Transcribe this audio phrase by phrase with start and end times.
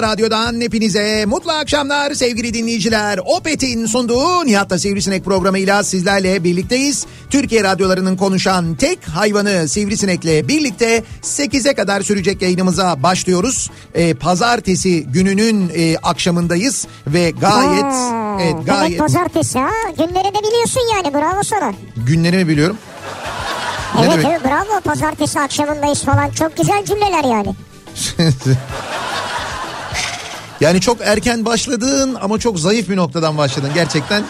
[0.00, 3.20] Kafa radyodan hepinize mutlu akşamlar sevgili dinleyiciler.
[3.24, 7.06] Opet'in sunduğu Nihat'la Sivrisinek programıyla sizlerle birlikteyiz.
[7.30, 13.70] Türkiye radyolarının konuşan tek hayvanı Sivrisinek'le birlikte 8'e kadar sürecek yayınımıza başlıyoruz.
[13.94, 17.82] Ee, pazartesi gününün e, akşamındayız ve gayet...
[17.82, 19.70] Ha, evet, gayet pazartesi ha.
[19.98, 21.72] Günleri de biliyorsun yani bravo sana.
[21.96, 22.78] günlerimi biliyorum.
[23.94, 26.30] Ne Evet evet bravo pazartesi akşamındayız falan.
[26.30, 27.54] Çok güzel cümleler yani.
[30.60, 33.70] Yani çok erken başladın ama çok zayıf bir noktadan başladın.
[33.74, 34.24] Gerçekten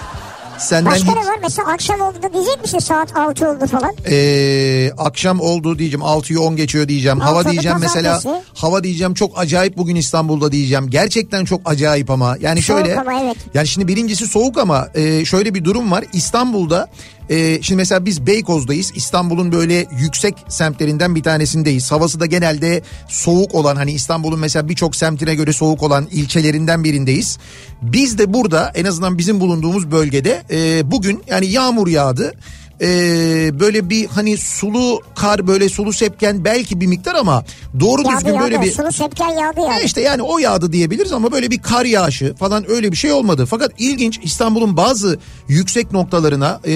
[0.59, 1.15] senden Başka hiç...
[1.17, 1.39] ne var?
[1.43, 3.93] Mesela akşam oldu da diyecek misin saat 6 oldu falan?
[4.11, 7.21] Ee, akşam oldu diyeceğim 6'yı 10 geçiyor diyeceğim.
[7.21, 8.45] Hava diyeceğim mesela pazartesi.
[8.55, 10.91] hava diyeceğim çok acayip bugün İstanbul'da diyeceğim.
[10.91, 13.01] Gerçekten çok acayip ama yani Soğuk şöyle.
[13.01, 13.37] ama evet.
[13.55, 16.05] Yani şimdi birincisi soğuk ama e, şöyle bir durum var.
[16.13, 16.89] İstanbul'da
[17.31, 18.93] e, şimdi mesela biz Beykoz'dayız.
[18.95, 21.93] İstanbul'un böyle yüksek semtlerinden bir tanesindeyiz.
[21.93, 27.39] Havası da genelde soğuk olan hani İstanbul'un mesela birçok semtine göre soğuk olan ilçelerinden birindeyiz.
[27.83, 32.35] Biz de burada en azından bizim bulunduğumuz bölgede e, bugün yani yağmur yağdı.
[32.83, 37.45] Ee, böyle bir hani sulu kar böyle sulu sepken belki bir miktar ama
[37.81, 38.45] doğru Yağdı düzgün yağdı.
[38.45, 39.81] böyle bir Sulu sepken yağdı yani.
[39.83, 43.13] e işte yani o yağdı diyebiliriz ama böyle bir kar yağışı falan öyle bir şey
[43.13, 43.47] olmadı.
[43.47, 46.75] Fakat ilginç İstanbul'un bazı yüksek noktalarına e,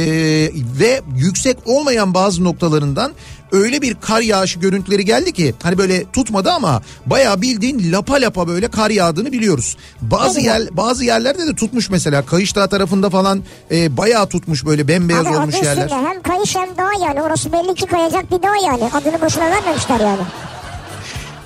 [0.80, 3.12] ve yüksek olmayan bazı noktalarından
[3.52, 8.48] öyle bir kar yağışı görüntüleri geldi ki hani böyle tutmadı ama bayağı bildiğin lapa lapa
[8.48, 9.76] böyle kar yağdığını biliyoruz.
[10.00, 15.26] Bazı yer bazı yerlerde de tutmuş mesela Kayışdağ tarafında falan e, bayağı tutmuş böyle bembeyaz
[15.26, 15.93] Abi olmuş yerler.
[15.94, 17.22] Üstünde hem kayış hem dağ yani.
[17.22, 18.90] Orası belli ki kayacak bir dağ yani.
[18.94, 20.22] Adını boşuna vermemişler yani.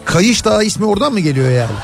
[0.04, 1.76] Kayışdağ ismi oradan mı geliyor yani?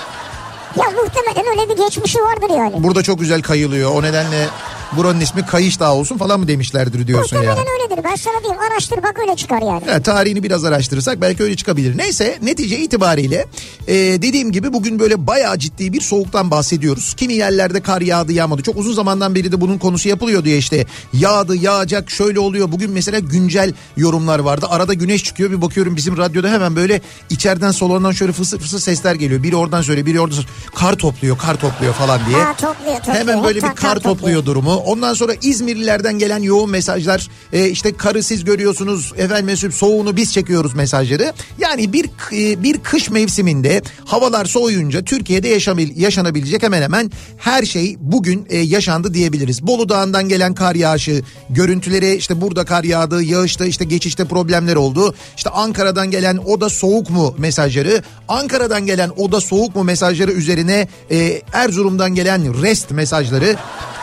[0.77, 2.83] Ya muhtemelen öyle bir geçmişi vardır yani.
[2.85, 4.49] Burada çok güzel kayılıyor o nedenle
[4.93, 7.43] buranın ismi Kayışdağ olsun falan mı demişlerdir diyorsun ya.
[7.43, 8.05] Muhtemelen öyledir.
[8.05, 9.83] Ben sana diyeyim araştır bak öyle çıkar yani.
[9.89, 11.99] Ya, tarihini biraz araştırırsak belki öyle çıkabilir.
[11.99, 13.47] Neyse netice itibariyle
[13.89, 17.15] e, dediğim gibi bugün böyle bayağı ciddi bir soğuktan bahsediyoruz.
[17.15, 18.63] Kimi yerlerde kar yağdı yağmadı.
[18.63, 22.73] Çok uzun zamandan beri de bunun konusu yapılıyor diye işte yağdı yağacak şöyle oluyor.
[22.73, 24.67] Bugün mesela güncel yorumlar vardı.
[24.71, 29.15] Arada güneş çıkıyor bir bakıyorum bizim radyoda hemen böyle içeriden salondan şöyle fısır fısır sesler
[29.15, 29.43] geliyor.
[29.43, 30.55] Biri oradan söylüyor biri oradan söylüyor.
[30.75, 32.39] Kar topluyor kar topluyor falan diye.
[32.39, 33.19] Ha topluyor topluyor.
[33.19, 34.84] Hemen böyle bir kar topluyor durumu.
[34.85, 40.33] Ondan sonra İzmirlilerden gelen yoğun mesajlar e, işte karı siz görüyorsunuz efendim mesut soğuğunu biz
[40.33, 41.33] çekiyoruz mesajları.
[41.59, 47.97] Yani bir e, bir kış mevsiminde havalar soğuyunca Türkiye'de yaşabil, yaşanabilecek hemen hemen her şey
[48.01, 49.67] bugün e, yaşandı diyebiliriz.
[49.67, 55.15] Bolu Dağı'ndan gelen kar yağışı görüntüleri işte burada kar yağdı yağışta işte geçişte problemler oldu.
[55.37, 60.33] İşte Ankara'dan gelen o da soğuk mu mesajları Ankara'dan gelen o da soğuk mu mesajları
[60.33, 63.57] üzerine e, Erzurum'dan gelen rest mesajları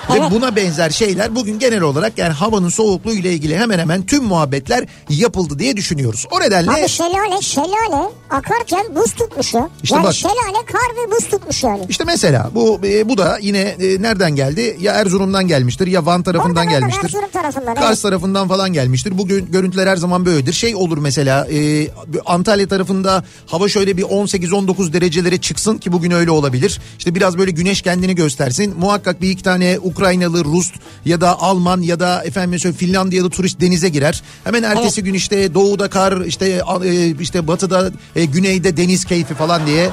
[0.10, 0.32] ve Evet.
[0.32, 4.86] buna benzer şeyler bugün genel olarak yani havanın soğukluğu ile ilgili hemen hemen tüm muhabbetler
[5.10, 6.26] yapıldı diye düşünüyoruz.
[6.32, 9.70] O nedenle Abi şelale şelale akarken buz tutmuş ya.
[9.84, 10.14] İşte yani bak.
[10.14, 11.82] şelale kar ve buz tutmuş yani.
[11.90, 14.78] işte mesela bu e, bu da yine e, nereden geldi?
[14.82, 17.06] Ya Erzurum'dan gelmiştir ya Van tarafından oradan, gelmiştir.
[17.06, 18.02] Erzurum tarafından, Kars evet.
[18.02, 19.18] tarafından falan gelmiştir.
[19.18, 20.54] Bugün görüntüler her zaman böyledir.
[20.54, 21.88] Şey olur mesela e,
[22.26, 26.82] Antalya tarafında hava şöyle bir 18-19 derecelere çıksın ki bugün öyle olabilir.
[26.98, 28.74] İşte biraz böyle güneş kendini göstersin.
[28.80, 30.72] Muhakkak bir iki tane Ukrayna Ukraynalı, Rus
[31.06, 34.22] ya da Alman ya da efendim Finlandiyalı turist denize girer.
[34.44, 39.66] Hemen ertesi gün işte doğuda kar işte e, işte batıda e, güneyde deniz keyfi falan
[39.66, 39.90] diye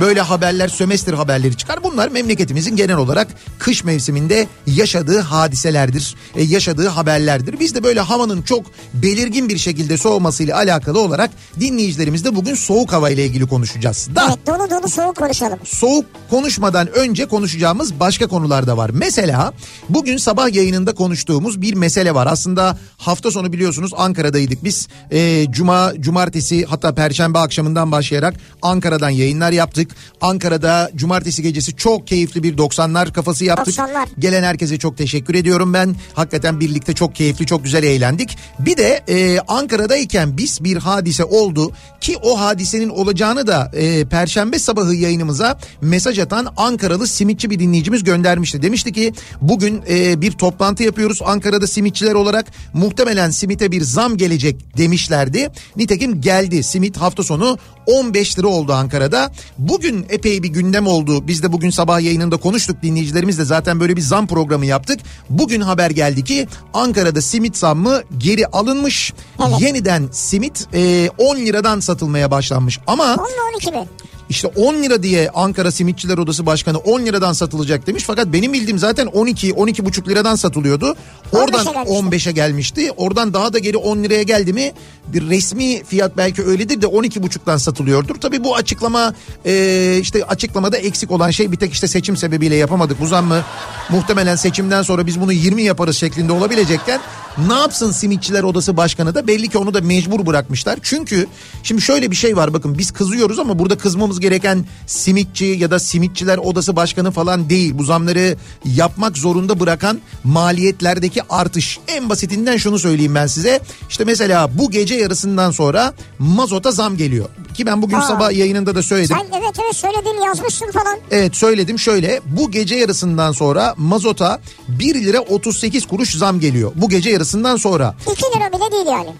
[0.00, 1.82] Böyle haberler sömestr haberleri çıkar.
[1.84, 3.28] Bunlar memleketimizin genel olarak
[3.58, 6.14] kış mevsiminde yaşadığı hadiselerdir.
[6.36, 7.60] E, yaşadığı haberlerdir.
[7.60, 11.30] Biz de böyle havanın çok belirgin bir şekilde soğumasıyla alakalı olarak
[11.60, 14.08] dinleyicilerimizle bugün soğuk hava ile ilgili konuşacağız.
[14.14, 15.58] Da Evet dolu dolu soğuk konuşalım.
[15.64, 18.90] soğuk konuşmadan önce konuşacağımız başka konular da var.
[18.94, 19.52] Mesela
[19.88, 22.26] bugün sabah yayınında konuştuğumuz bir mesele var.
[22.30, 24.88] Aslında hafta sonu biliyorsunuz Ankara'daydık biz.
[25.12, 29.81] Ee, Cuma, cumartesi hatta perşembe akşamından başlayarak Ankara'dan yayınlar yaptık.
[30.20, 33.74] Ankara'da cumartesi gecesi çok keyifli bir 90'lar kafası yaptık.
[33.74, 34.06] 90'lar.
[34.18, 35.96] Gelen herkese çok teşekkür ediyorum ben.
[36.14, 38.38] Hakikaten birlikte çok keyifli, çok güzel eğlendik.
[38.58, 44.58] Bir de e, Ankara'dayken biz bir hadise oldu ki o hadisenin olacağını da e, Perşembe
[44.58, 48.62] sabahı yayınımıza mesaj atan Ankaralı simitçi bir dinleyicimiz göndermişti.
[48.62, 54.76] Demişti ki bugün e, bir toplantı yapıyoruz Ankara'da simitçiler olarak muhtemelen simite bir zam gelecek
[54.76, 55.50] demişlerdi.
[55.76, 59.32] Nitekim geldi simit hafta sonu 15 lira oldu Ankara'da.
[59.72, 61.26] Bugün epey bir gündem oldu.
[61.26, 65.00] Biz de bugün sabah yayınında konuştuk dinleyicilerimizle zaten böyle bir zam programı yaptık.
[65.30, 69.12] Bugün haber geldi ki Ankara'da simit zammı geri alınmış.
[69.40, 69.60] Evet.
[69.60, 72.80] Yeniden simit e, 10 liradan satılmaya başlanmış.
[72.86, 73.24] Ama 10 mu
[73.54, 73.88] 12 mi?
[74.32, 78.04] İşte 10 lira diye Ankara Simitçiler Odası Başkanı 10 liradan satılacak demiş.
[78.06, 80.96] Fakat benim bildiğim zaten 12 12,5 liradan satılıyordu.
[81.32, 82.16] Oradan 15'e gelmişti.
[82.16, 82.90] 15'e gelmişti.
[82.96, 84.72] Oradan daha da geri 10 liraya geldi mi?
[85.06, 88.14] Bir resmi fiyat belki öyledir de 12,5'tan satılıyordur.
[88.14, 89.14] Tabii bu açıklama
[89.44, 93.00] e, işte açıklamada eksik olan şey bir tek işte seçim sebebiyle yapamadık.
[93.00, 93.44] Bu zammı
[93.88, 97.00] muhtemelen seçimden sonra biz bunu 20 yaparız şeklinde olabilecekken
[97.48, 100.78] ne yapsın Simitçiler Odası Başkanı da belli ki onu da mecbur bırakmışlar.
[100.82, 101.26] Çünkü
[101.62, 105.78] şimdi şöyle bir şey var bakın biz kızıyoruz ama burada kızmamız gereken simitçi ya da
[105.78, 107.78] simitçiler odası başkanı falan değil.
[107.78, 111.78] Bu zamları yapmak zorunda bırakan maliyetlerdeki artış.
[111.88, 113.60] En basitinden şunu söyleyeyim ben size.
[113.88, 117.28] İşte mesela bu gece yarısından sonra mazota zam geliyor.
[117.54, 118.02] Ki ben bugün Aa.
[118.02, 119.16] sabah yayınında da söyledim.
[119.20, 120.98] Sen evet evet söyledin yazmışsın falan.
[121.10, 126.72] Evet söyledim şöyle bu gece yarısından sonra mazota 1 lira 38 kuruş zam geliyor.
[126.74, 127.94] Bu gece yarısından sonra.
[128.12, 129.10] 2 lira bile değil yani.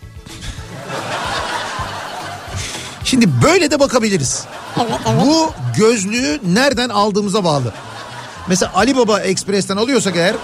[3.12, 4.44] Şimdi böyle de bakabiliriz.
[4.76, 5.23] Evet evet.
[5.26, 7.73] Bu gözlüğü nereden aldığımıza bağlı.
[8.49, 10.35] Mesela Ali Baba Express'ten alıyorsak eğer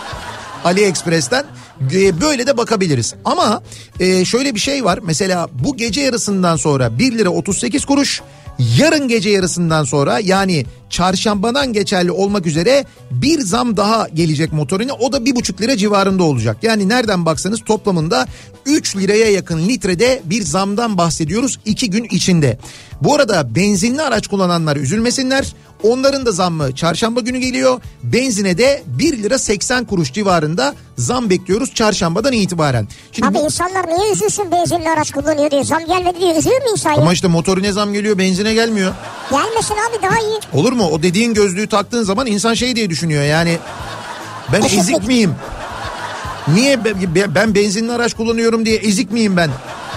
[0.65, 1.45] Ali Express'ten
[1.93, 3.15] e, böyle de bakabiliriz.
[3.25, 3.63] Ama
[4.01, 4.99] e, şöyle bir şey var.
[5.03, 8.23] Mesela bu gece yarısından sonra 1 lira 38 kuruş
[8.59, 15.13] yarın gece yarısından sonra yani çarşambadan geçerli olmak üzere bir zam daha gelecek motorine o
[15.13, 16.57] da bir buçuk lira civarında olacak.
[16.63, 18.27] Yani nereden baksanız toplamında
[18.67, 22.59] 3 liraya yakın litrede bir zamdan bahsediyoruz 2 gün içinde.
[23.03, 25.55] Bu arada benzinli araç kullananlar üzülmesinler.
[25.83, 27.81] Onların da zammı çarşamba günü geliyor.
[28.03, 32.89] Benzine de 1 lira 80 kuruş civarında zam bekliyoruz çarşambadan itibaren.
[33.13, 35.65] Şimdi Abi bu- insanlar niye üzülsün benzinli araç kullanıyor diye.
[35.65, 38.93] Zam gelmedi diye üzülür mü insan ama işte motorine zam geliyor benzine gelmiyor.
[39.31, 40.39] Gelmesin abi daha iyi.
[40.53, 40.89] Olur mu?
[40.93, 43.59] O dediğin gözlüğü taktığın zaman insan şey diye düşünüyor yani
[44.53, 45.35] ben ezik miyim?
[46.55, 49.51] Niye be- be- ben benzinli araç kullanıyorum diye ezik miyim ben?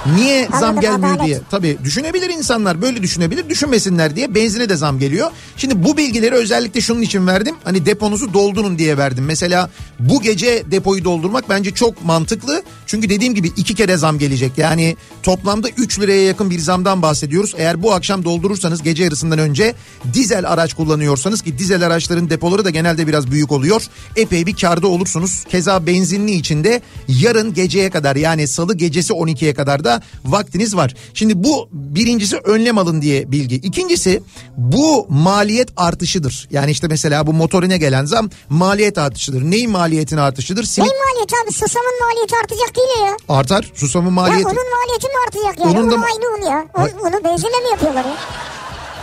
[0.06, 1.26] Niye zam Anladım, gelmiyor adalet.
[1.26, 1.40] diye.
[1.52, 5.32] Tabii düşünebilir insanlar böyle düşünebilir düşünmesinler diye benzine de zam geliyor.
[5.58, 7.56] Şimdi bu bilgileri özellikle şunun için verdim.
[7.64, 9.26] Hani deponuzu doldurun diye verdim.
[9.26, 9.70] Mesela
[10.00, 12.64] bu gece depoyu doldurmak bence çok mantıklı.
[12.86, 14.58] Çünkü dediğim gibi iki kere zam gelecek.
[14.58, 17.54] Yani toplamda 3 liraya yakın bir zamdan bahsediyoruz.
[17.58, 19.74] Eğer bu akşam doldurursanız gece yarısından önce
[20.14, 23.82] dizel araç kullanıyorsanız ki dizel araçların depoları da genelde biraz büyük oluyor.
[24.16, 25.44] Epey bir karda olursunuz.
[25.50, 29.91] Keza benzinli içinde yarın geceye kadar yani salı gecesi 12'ye kadar da
[30.26, 30.94] vaktiniz var.
[31.14, 33.56] Şimdi bu birincisi önlem alın diye bilgi.
[33.56, 34.24] İkincisi
[34.58, 36.48] bu maliyet artışıdır.
[36.52, 39.42] Yani işte mesela bu motorine gelen zam maliyet artışıdır.
[39.42, 40.64] Neyin maliyetin artışıdır?
[40.64, 41.52] Simit Neyin maliyeti abi?
[41.54, 43.36] Susamın maliyeti artacak değil ya.
[43.38, 43.72] artar.
[43.76, 44.46] Susamın Ya maliyeti.
[44.46, 45.80] onun maliyeti mi artacak yani?
[45.80, 46.66] Onun da- Onun aynı un ya.
[46.78, 48.16] Un, unu benzinle mi yapıyorlar ya?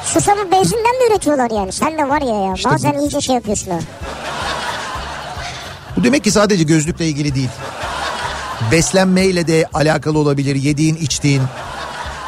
[0.04, 1.72] Susamı benzinden mi üretiyorlar yani?
[1.72, 2.54] Sen de var ya ya.
[2.54, 3.78] İşte bazen bu- iyice şey yapıyorsun ha.
[5.96, 7.48] Bu demek ki sadece gözlükle ilgili değil.
[8.72, 10.56] Beslenmeyle de alakalı olabilir.
[10.56, 11.42] Yediğin, içtiğin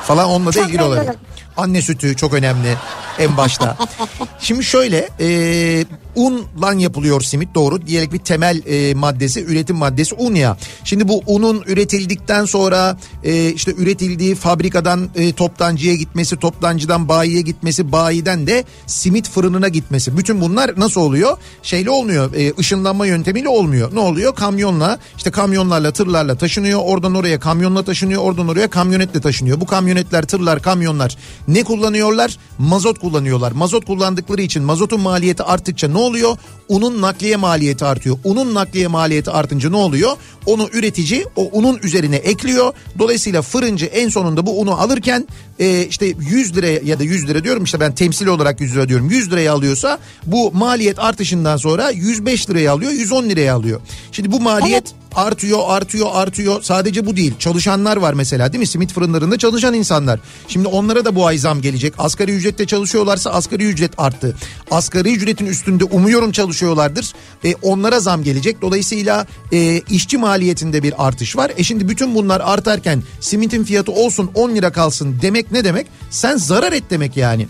[0.02, 1.14] falan onunla da Çok ilgili olabilir.
[1.56, 2.76] Anne sütü çok önemli
[3.18, 3.76] en başta.
[4.40, 7.86] Şimdi şöyle e, unla yapılıyor simit doğru.
[7.86, 10.56] Diyelim bir temel e, maddesi üretim maddesi un ya.
[10.84, 17.92] Şimdi bu unun üretildikten sonra e, işte üretildiği fabrikadan e, toptancıya gitmesi, toptancıdan bayiye gitmesi,
[17.92, 20.16] bayiden de simit fırınına gitmesi.
[20.16, 21.36] Bütün bunlar nasıl oluyor?
[21.62, 22.34] Şeyle olmuyor.
[22.34, 23.94] E, ışınlanma yöntemiyle olmuyor.
[23.94, 24.34] Ne oluyor?
[24.34, 26.80] Kamyonla işte kamyonlarla tırlarla taşınıyor.
[26.84, 28.22] Oradan oraya kamyonla taşınıyor.
[28.22, 29.60] Oradan oraya kamyonetle taşınıyor.
[29.60, 31.16] Bu kamyonetler, tırlar, kamyonlar
[31.48, 32.38] ne kullanıyorlar?
[32.58, 33.52] Mazot kullanıyorlar.
[33.52, 36.36] Mazot kullandıkları için mazotun maliyeti arttıkça ne oluyor?
[36.70, 38.18] Unun nakliye maliyeti artıyor.
[38.24, 40.10] Unun nakliye maliyeti artınca ne oluyor?
[40.46, 42.72] Onu üretici o unun üzerine ekliyor.
[42.98, 45.26] Dolayısıyla fırıncı en sonunda bu unu alırken
[45.58, 48.88] e, işte 100 liraya ya da 100 lira diyorum işte ben temsil olarak 100 lira
[48.88, 49.10] diyorum.
[49.10, 53.80] 100 liraya alıyorsa bu maliyet artışından sonra 105 liraya alıyor 110 liraya alıyor.
[54.12, 54.94] Şimdi bu maliyet Evet.
[55.14, 60.20] artıyor artıyor artıyor sadece bu değil çalışanlar var mesela değil mi simit fırınlarında çalışan insanlar
[60.48, 64.36] şimdi onlara da bu ay zam gelecek asgari ücrette çalışıyorlarsa asgari ücret arttı
[64.70, 67.12] asgari ücretin üstünde umuyorum çalışıyorlardır
[67.44, 72.40] e, onlara zam gelecek dolayısıyla e, işçi maliyetinde bir artış var e şimdi bütün bunlar
[72.40, 77.46] artarken simitin fiyatı olsun 10 lira kalsın demek ne demek sen zarar et demek yani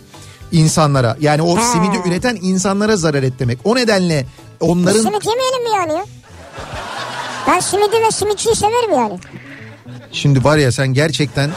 [0.53, 1.63] insanlara yani o Ha.
[1.73, 4.27] simidi üreten insanlara zarar et demek o nedenle
[4.61, 6.05] onların Simit yemeyelim mi yani ya?
[7.49, 9.19] Ben simidi ve simitçiyi severim yani.
[10.13, 11.51] Şimdi var ya sen gerçekten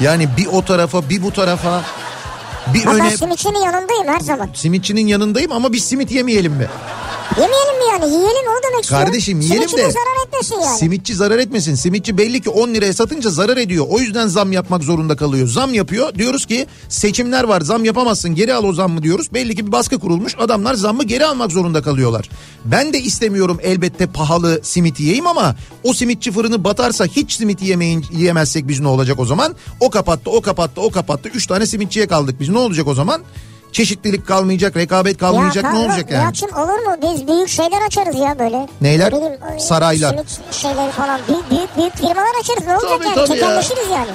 [0.00, 1.82] yani bir o tarafa bir bu tarafa
[2.74, 4.48] bir Ama ben öne simitçinin yanındayım her zaman.
[4.54, 6.66] simitçinin yanındayım ama biz simit yemeyelim mi?
[7.30, 8.04] Yemeyelim mi yani?
[8.04, 9.06] Yiyelim o demek istiyorum.
[9.06, 10.78] Kardeşim yiyelim Simitçi de zarar etmesin yani.
[10.78, 11.74] simitçi zarar etmesin.
[11.74, 13.86] Simitçi belli ki 10 liraya satınca zarar ediyor.
[13.90, 15.48] O yüzden zam yapmak zorunda kalıyor.
[15.48, 16.14] Zam yapıyor.
[16.14, 19.34] Diyoruz ki seçimler var zam yapamazsın geri al o zammı diyoruz.
[19.34, 20.34] Belli ki bir baskı kurulmuş.
[20.38, 22.28] Adamlar zammı geri almak zorunda kalıyorlar.
[22.64, 28.04] Ben de istemiyorum elbette pahalı simit yiyeyim ama o simitçi fırını batarsa hiç simit yemeyin,
[28.12, 29.54] yiyemezsek biz ne olacak o zaman?
[29.80, 31.28] O kapattı, o kapattı, o kapattı.
[31.34, 32.48] Üç tane simitçiye kaldık biz.
[32.48, 33.22] Ne olacak o zaman?
[33.72, 35.64] Çeşitlilik kalmayacak, rekabet kalmayacak.
[35.64, 36.20] ne kanka, olacak yani?
[36.22, 36.96] Nihat'cığım olur mu?
[37.02, 38.68] Biz büyük şeyler açarız ya böyle.
[38.80, 39.12] Neyler?
[39.12, 40.10] Ne bileyim, e, Saraylar.
[40.10, 41.20] Simit şeyleri falan.
[41.28, 42.66] Büyük, büyük, büyük firmalar açarız.
[42.66, 43.28] Ne olacak Tabii, yani?
[43.28, 43.38] tabii
[43.92, 43.98] ya.
[43.98, 44.10] Yani.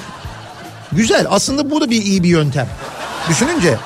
[0.92, 2.68] Güzel aslında bu da bir iyi bir yöntem.
[3.30, 3.78] Düşününce.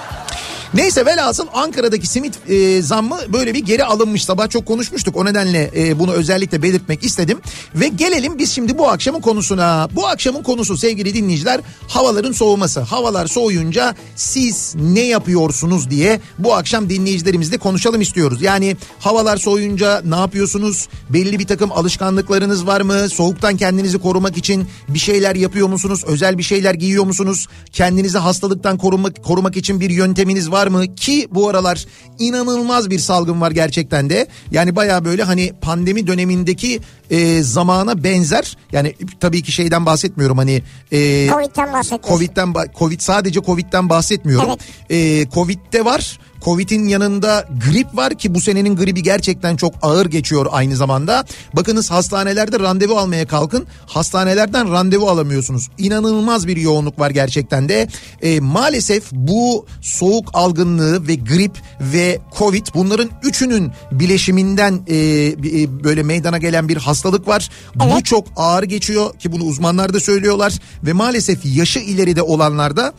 [0.73, 4.25] Neyse velhasıl Ankara'daki simit e, zammı böyle bir geri alınmış.
[4.25, 7.39] Sabah çok konuşmuştuk o nedenle e, bunu özellikle belirtmek istedim.
[7.75, 9.89] Ve gelelim biz şimdi bu akşamın konusuna.
[9.95, 12.79] Bu akşamın konusu sevgili dinleyiciler havaların soğuması.
[12.79, 18.41] Havalar soğuyunca siz ne yapıyorsunuz diye bu akşam dinleyicilerimizle konuşalım istiyoruz.
[18.41, 20.87] Yani havalar soğuyunca ne yapıyorsunuz?
[21.09, 23.09] Belli bir takım alışkanlıklarınız var mı?
[23.09, 26.03] Soğuktan kendinizi korumak için bir şeyler yapıyor musunuz?
[26.07, 27.47] Özel bir şeyler giyiyor musunuz?
[27.71, 30.95] Kendinizi hastalıktan korumak, korumak için bir yönteminiz var mı?
[30.95, 31.85] Ki bu aralar
[32.19, 34.27] inanılmaz bir salgın var gerçekten de.
[34.51, 38.57] Yani baya böyle hani pandemi dönemindeki e, zamana benzer.
[38.71, 40.63] Yani tabii ki şeyden bahsetmiyorum hani...
[40.91, 42.07] E, Covid'den bahsediyoruz.
[42.09, 44.49] Covid'den Covid sadece Covid'den bahsetmiyorum.
[44.49, 44.59] Evet.
[44.89, 46.19] Ee, Covid'de var.
[46.41, 51.25] Covid'in yanında grip var ki bu senenin gribi gerçekten çok ağır geçiyor aynı zamanda.
[51.53, 53.67] Bakınız hastanelerde randevu almaya kalkın.
[53.85, 55.69] Hastanelerden randevu alamıyorsunuz.
[55.77, 57.87] İnanılmaz bir yoğunluk var gerçekten de.
[58.21, 66.03] Ee, maalesef bu soğuk algınlığı ve grip ve Covid bunların üçünün bileşiminden e, e, böyle
[66.03, 67.49] meydana gelen bir hastalık var.
[67.75, 68.05] Bu Evet.
[68.05, 72.93] çok ağır geçiyor ki bunu uzmanlar da söylüyorlar ve maalesef yaşı ileride olanlarda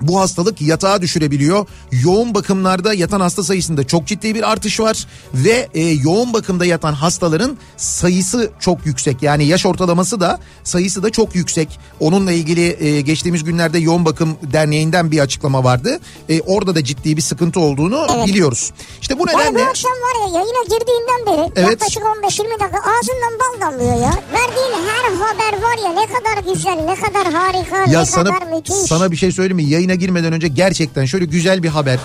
[0.00, 1.66] bu hastalık yatağa düşürebiliyor.
[1.92, 6.92] Yoğun bakımlarda yatan hasta sayısında çok ciddi bir artış var ve e, yoğun bakımda yatan
[6.92, 9.22] hastaların sayısı çok yüksek.
[9.22, 11.78] Yani yaş ortalaması da sayısı da çok yüksek.
[12.00, 16.00] Onunla ilgili e, geçtiğimiz günlerde Yoğun Bakım Derneği'nden bir açıklama vardı.
[16.28, 18.26] E, orada da ciddi bir sıkıntı olduğunu Evet.
[18.26, 18.72] biliyoruz.
[19.00, 21.70] İşte bu Yani bu nedenle akşam var ya yayına girdiğinden beri Evet.
[21.70, 24.14] yaklaşık 15-20 dakika ağzından bal damlıyor ya.
[24.32, 28.52] Verdiğin her haber var ya ne kadar güzel, ne kadar harika, ya ne sana kadar
[28.56, 28.74] müthiş.
[28.76, 29.64] sana bir şey söyleyeyim mi?
[29.90, 31.98] Yayına girmeden önce gerçekten şöyle güzel bir haber.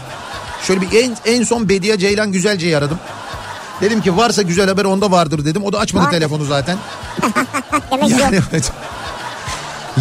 [0.67, 2.99] Şöyle bir en en son Bediye Ceylan Güzelce'yi aradım.
[3.81, 5.63] Dedim ki varsa güzel haber onda vardır dedim.
[5.63, 6.11] O da açmadı Var.
[6.11, 6.77] telefonu zaten.
[7.91, 8.71] Yani evet.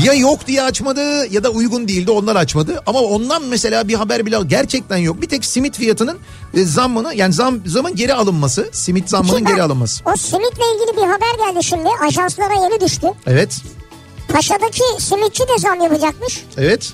[0.05, 2.83] Ya yok diye açmadı ya da uygun değildi ondan açmadı.
[2.87, 5.23] Ama ondan mesela bir haber bile gerçekten yok.
[5.23, 6.19] Bir tek simit fiyatının
[6.55, 8.69] e, zammını yani zam, zamın geri alınması.
[8.73, 10.05] Simit zammının Şimdi geri alınması.
[10.05, 11.89] O simitle ilgili bir haber geldi şimdi.
[12.09, 13.07] Ajanslara yeni düştü.
[13.27, 13.63] Evet.
[14.29, 16.45] Paşa'daki simitçi de zam yapacakmış.
[16.57, 16.93] Evet.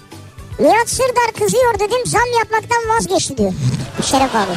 [0.61, 3.53] Nihat Sırdar kızıyor dedim zam yapmaktan vazgeçti diyor.
[4.03, 4.53] Şeref abi.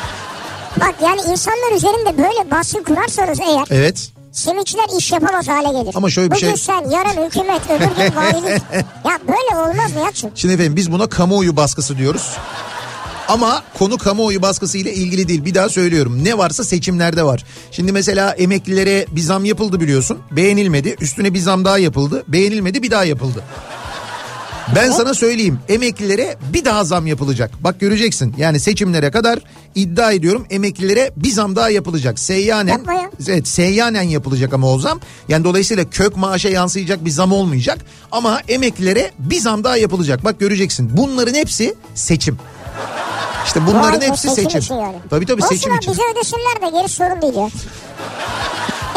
[0.79, 4.09] Bak yani insanlar üzerinde böyle baskı kurarsanız eğer Evet.
[4.31, 5.95] simitçiler iş yapamaz hale gelir.
[5.95, 8.61] Ama şöyle bir Bugün şey- sen yarın hükümet öbür gün valilik.
[9.05, 10.31] ya böyle olmaz Nihat'cığım.
[10.35, 12.29] Şimdi efendim biz buna kamuoyu baskısı diyoruz.
[13.27, 15.45] Ama konu kamuoyu baskısı ile ilgili değil.
[15.45, 16.23] Bir daha söylüyorum.
[16.23, 17.45] Ne varsa seçimlerde var.
[17.71, 20.19] Şimdi mesela emeklilere bir zam yapıldı biliyorsun.
[20.31, 20.95] Beğenilmedi.
[21.01, 22.23] Üstüne bir zam daha yapıldı.
[22.27, 23.43] Beğenilmedi bir daha yapıldı.
[24.75, 27.51] Ben sana söyleyeyim emeklilere bir daha zam yapılacak.
[27.63, 29.39] Bak göreceksin yani seçimlere kadar
[29.75, 32.19] iddia ediyorum emeklilere bir zam daha yapılacak.
[32.19, 33.09] Seyyanen, Yapma ya.
[33.27, 34.99] evet seyyanen yapılacak ama o zam.
[35.27, 37.77] Yani dolayısıyla kök maaşa yansıyacak bir zam olmayacak.
[38.11, 40.23] Ama emeklilere bir zam daha yapılacak.
[40.23, 42.37] Bak göreceksin bunların hepsi seçim.
[43.45, 44.59] İşte bunların Vay hepsi seçim seçim.
[44.59, 44.95] için yani.
[45.09, 45.91] Tabii tabii Olsun seçim için.
[45.93, 47.49] bize ödesinler de geri sorun değil ya.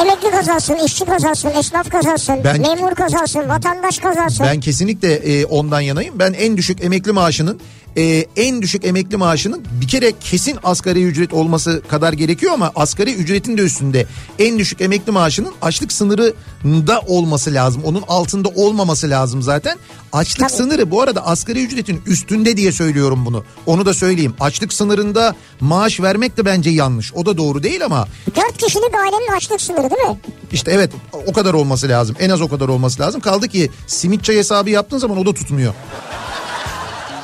[0.03, 4.47] Emekli kazansın, işçi kazansın, esnaf kazansın, Ben- memur kazansın, vatandaş kazansın.
[4.47, 6.19] Ben kesinlikle e, ondan yanayım.
[6.19, 7.61] Ben en düşük emekli maaşının
[7.97, 13.15] e, en düşük emekli maaşının bir kere kesin asgari ücret olması kadar gerekiyor ama asgari
[13.15, 14.07] ücretin de üstünde
[14.39, 17.83] en düşük emekli maaşının açlık sınırında olması lazım.
[17.85, 19.79] Onun altında olmaması lazım zaten.
[20.13, 20.59] Açlık Tabii.
[20.59, 23.45] sınırı bu arada asgari ücretin üstünde diye söylüyorum bunu.
[23.67, 24.35] Onu da söyleyeyim.
[24.41, 27.15] Açlık sınırında maaş vermek de bence yanlış.
[27.15, 30.17] O da doğru değil ama 4 kişilik ailenin açlık sınırı değil mi?
[30.53, 30.91] işte evet
[31.27, 32.17] o kadar olması lazım.
[32.21, 33.21] En az o kadar olması lazım.
[33.21, 35.75] Kaldı ki simit çay hesabı yaptığın zaman o da tutmuyor.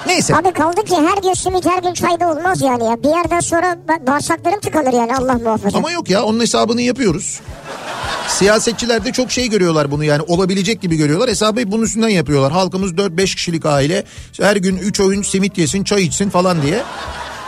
[0.07, 0.37] Neyse.
[0.37, 3.03] Abi kaldı ki her gün simit her gün çay da olmaz yani ya.
[3.03, 5.79] Bir yerden sonra ba- bağırsaklarım tıkanır yani Allah muhafaza.
[5.79, 7.41] Ama yok ya onun hesabını yapıyoruz.
[8.29, 11.31] Siyasetçiler de çok şey görüyorlar bunu yani olabilecek gibi görüyorlar.
[11.31, 12.53] Hesabı bunun üstünden yapıyorlar.
[12.53, 14.05] Halkımız 4-5 kişilik aile
[14.41, 16.83] her gün 3 oyun simit yesin çay içsin falan diye.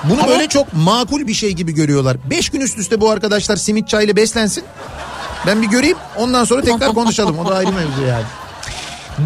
[0.04, 2.16] Bunu böyle çok makul bir şey gibi görüyorlar.
[2.30, 4.64] 5 gün üst üste bu arkadaşlar simit çayla beslensin.
[5.46, 7.38] Ben bir göreyim ondan sonra tekrar konuşalım.
[7.38, 8.24] O da ayrı mevzu yani.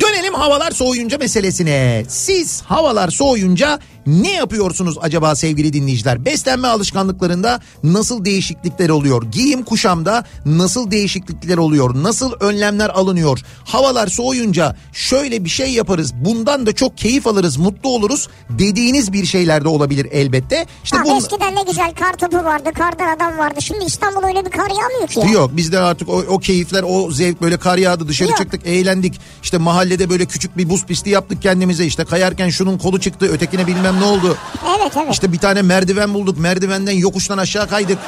[0.01, 2.03] Dönelim havalar soğuyunca meselesine.
[2.09, 6.25] Siz havalar soğuyunca ne yapıyorsunuz acaba sevgili dinleyiciler?
[6.25, 9.23] Beslenme alışkanlıklarında nasıl değişiklikler oluyor?
[9.23, 12.03] Giyim kuşamda nasıl değişiklikler oluyor?
[12.03, 13.41] Nasıl önlemler alınıyor?
[13.65, 16.15] Havalar soğuyunca şöyle bir şey yaparız.
[16.15, 20.67] Bundan da çok keyif alırız, mutlu oluruz dediğiniz bir şeyler de olabilir elbette.
[20.85, 23.63] İşte Abi bu eskiden ne güzel kar topu vardı, kardan adam vardı.
[23.63, 25.27] Şimdi İstanbul öyle bir kar yağmıyor ki ya.
[25.27, 28.39] Yok bizde artık o, o keyifler o zevk böyle kar yağdı dışarı Yok.
[28.39, 29.21] çıktık eğlendik.
[29.43, 33.67] İşte mahallede böyle küçük bir buz pisti yaptık kendimize işte kayarken şunun kolu çıktı ötekine
[33.67, 34.39] bilmem ne oldu.
[34.79, 35.13] Evet evet.
[35.13, 37.99] İşte bir tane merdiven bulduk merdivenden yokuştan aşağı kaydık.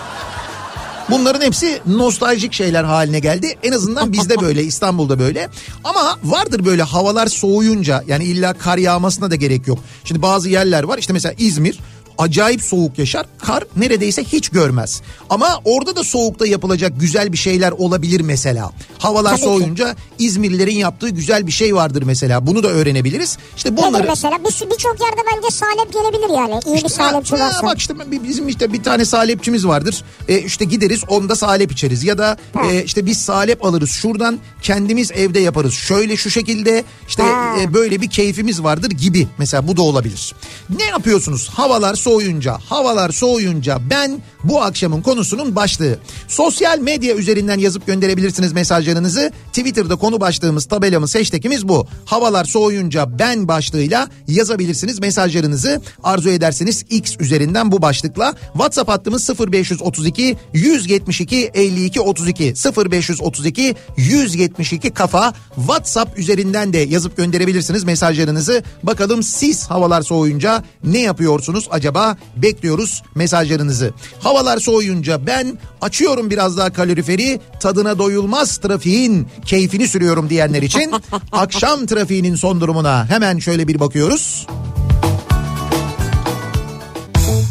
[1.11, 3.59] Bunların hepsi nostaljik şeyler haline geldi.
[3.62, 5.49] En azından bizde böyle İstanbul'da böyle.
[5.85, 9.78] Ama vardır böyle havalar soğuyunca yani illa kar yağmasına da gerek yok.
[10.04, 11.78] Şimdi bazı yerler var işte mesela İzmir
[12.25, 13.27] acayip soğuk yaşar.
[13.39, 15.03] Kar neredeyse hiç görmez.
[15.31, 18.71] Ama orada da soğukta yapılacak güzel bir şeyler olabilir mesela.
[18.99, 19.45] Havalar Tabii ki.
[19.47, 22.47] soğuyunca İzmirlilerin yaptığı güzel bir şey vardır mesela.
[22.47, 23.39] Bunu da öğrenebiliriz.
[23.57, 24.39] İşte Nedir bunları mesela?
[24.39, 26.61] Bir- Birçok yerde bence salep gelebilir yani.
[26.67, 27.62] İyi bir salepçi Ha, varsa.
[27.67, 30.05] Bak işte bi- bizim işte bir tane salepçimiz vardır.
[30.29, 32.37] E, işte gideriz onda salep içeriz ya da
[32.71, 33.91] e, işte biz salep alırız.
[33.91, 35.75] Şuradan kendimiz evde yaparız.
[35.75, 37.55] Şöyle şu şekilde işte Ha.
[37.61, 39.29] e, böyle bir keyfimiz vardır gibi.
[39.38, 40.35] Mesela bu da olabilir.
[40.79, 41.49] Ne yapıyorsunuz?
[41.49, 45.99] Havalar soğuyunca, havalar soğuyunca ben bu akşamın konusunun başlığı.
[46.29, 49.33] Sosyal medya üzerinden yazıp gönderebilirsiniz mesajlarınızı.
[49.46, 51.87] Twitter'da konu başlığımız, tabelamız, hashtagimiz bu.
[52.05, 55.83] Havalar soğuyunca ben başlığıyla yazabilirsiniz mesajlarınızı.
[56.03, 58.35] Arzu ederseniz X üzerinden bu başlıkla.
[58.53, 62.55] WhatsApp hattımız 0532 172 52 32
[62.92, 65.35] 0532 172 kafa.
[65.57, 68.62] WhatsApp üzerinden de yazıp gönderebilirsiniz mesajlarınızı.
[68.83, 72.00] Bakalım siz havalar soğuyunca ne yapıyorsunuz acaba?
[72.37, 73.93] Bekliyoruz mesajlarınızı.
[74.21, 80.93] Havalar soğuyunca ben açıyorum biraz daha kaloriferi tadına doyulmaz trafiğin keyfini sürüyorum diyenler için
[81.33, 84.47] akşam trafiğinin son durumuna hemen şöyle bir bakıyoruz.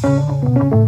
[0.02, 0.79] Kafa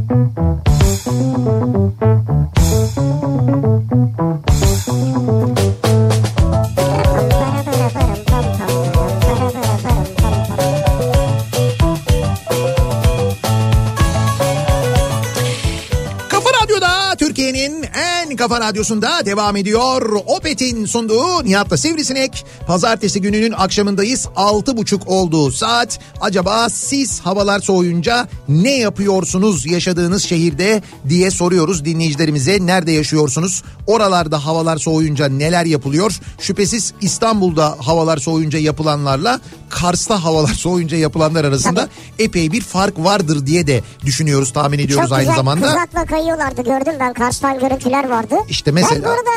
[18.42, 20.22] kafa radyosunda devam ediyor.
[20.26, 22.46] Opet'in sunduğu Nihat'la Sivrisinek.
[22.68, 24.28] Pazartesi gününün akşamındayız.
[24.36, 26.00] Altı buçuk oldu saat.
[26.22, 32.66] Acaba siz havalar soğuyunca ne yapıyorsunuz yaşadığınız şehirde diye soruyoruz dinleyicilerimize.
[32.66, 33.64] Nerede yaşıyorsunuz?
[33.88, 36.20] Oralarda havalar soğuyunca neler yapılıyor?
[36.40, 43.68] Şüphesiz İstanbul'da havalar soğuyunca yapılanlarla Kars'ta havalar soğuyunca yapılanlar arasında epey bir fark vardır diye
[43.68, 45.68] de düşünüyoruz tahmin ediyoruz Çok aynı güzel zamanda.
[45.68, 48.31] kızakla kayıyorlardı gördüm ben Kars'tan görüntüler vardı.
[48.50, 49.30] İşte Ben mesela- bu arada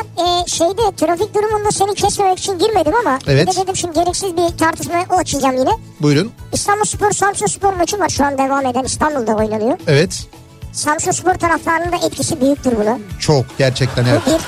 [0.43, 3.47] e, şeyde trafik durumunda seni kesmemek için girmedim ama Evet.
[3.55, 5.71] de dedim şimdi gereksiz bir tartışma o açacağım yine.
[6.01, 6.31] Buyurun.
[6.53, 9.77] İstanbul Spor Samsun Spor maçı var şu an devam eden İstanbul'da oynanıyor.
[9.87, 10.27] Evet.
[10.73, 12.97] Samsun Spor taraftarının da etkisi büyüktür buna.
[13.19, 14.21] Çok gerçekten evet.
[14.25, 14.41] Bu bir.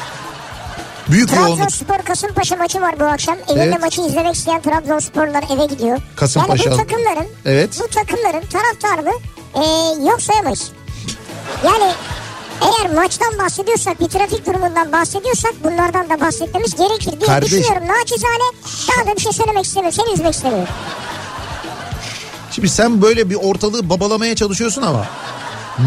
[1.14, 1.30] Büyük.
[1.30, 3.38] Trabzonspor Kasımpaşa maçı var bu akşam.
[3.50, 3.82] Evinde Evet.
[3.82, 5.98] maçı izlemek isteyen Trabzonsporlar eve gidiyor.
[6.16, 6.70] Kasımpaşa.
[6.70, 7.80] Yani bu takımların, Evet.
[7.84, 9.14] bu takımların taraftarını
[9.56, 9.62] e,
[10.10, 10.72] yok sayamayız.
[11.66, 11.92] Yani
[12.62, 17.88] eğer maçtan bahsediyorsak, bir trafik durumundan bahsediyorsak bunlardan da bahsetmemiz gerekir diye Kardeş- düşünüyorum.
[17.88, 18.44] Naçizane
[18.88, 20.00] daha da bir şey söylemek istemiyorum.
[20.06, 20.68] Seni üzmek istemiyorum.
[22.52, 25.06] Şimdi sen böyle bir ortalığı babalamaya çalışıyorsun ama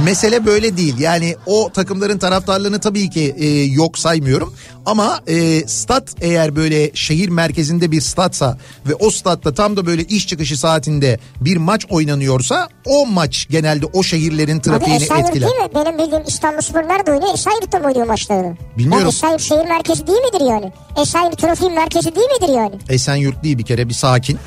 [0.05, 0.98] mesele böyle değil.
[0.98, 4.55] Yani o takımların taraftarlarını tabii ki e, yok saymıyorum.
[4.87, 10.05] Ama e, stat eğer böyle şehir merkezinde bir statsa ve o statta tam da böyle
[10.05, 15.48] iş çıkışı saatinde bir maç oynanıyorsa o maç genelde o şehirlerin Abi trafiğini Esenyurt etkiler.
[15.50, 15.68] değil mi?
[15.74, 17.35] Benim bildiğim İstanbul Spor nerede oynuyor?
[17.35, 18.57] Esenyurt'ta mı oynuyor maçlarını?
[18.79, 19.00] Bilmiyorum.
[19.07, 20.72] Yani Esenyurt şehir merkezi değil midir yani?
[21.03, 22.74] Esenyurt trafiğin merkezi değil midir yani?
[22.88, 24.38] Esenyurt değil bir kere bir sakin.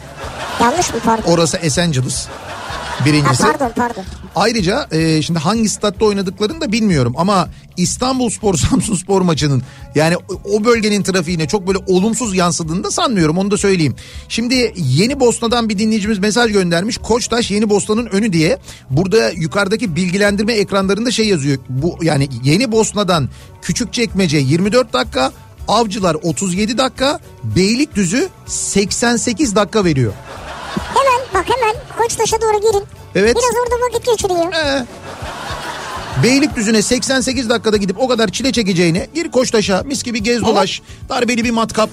[0.62, 1.32] Yanlış mı pardon?
[1.32, 2.28] Orası Esenciles.
[3.06, 3.44] Birincisi.
[3.44, 4.04] Ha, pardon pardon.
[4.36, 9.63] Ayrıca e, şimdi hangi statta oynadıklarını da bilmiyorum ama İstanbul Spor Samsun Spor maçının
[9.96, 13.96] yani o bölgenin trafiğine çok böyle olumsuz yansıdığını da sanmıyorum onu da söyleyeyim.
[14.30, 16.98] Şimdi Yeni Bosna'dan bir dinleyicimiz mesaj göndermiş.
[16.98, 18.58] Koçtaş Yeni Bosna'nın önü diye.
[18.89, 21.58] Burada yukarıdaki bilgilendirme ekranlarında şey yazıyor.
[21.70, 23.30] Bu yani Yeni Bosna'dan
[23.63, 25.32] Küçükçekmece 24 dakika,
[25.68, 30.13] Avcılar 37 dakika, Beylikdüzü 88 dakika veriyor.
[30.94, 32.84] Hemen bak hemen Koçtaş'a doğru girin.
[33.16, 33.36] Evet.
[33.38, 34.54] Biraz orada vakit geçiriyor.
[34.54, 34.86] Ee,
[36.24, 40.82] Beylikdüzü'ne 88 dakikada gidip o kadar çile çekeceğine gir Koçtaş'a mis gibi gez dolaş.
[41.10, 41.90] Darbeli bir matkap.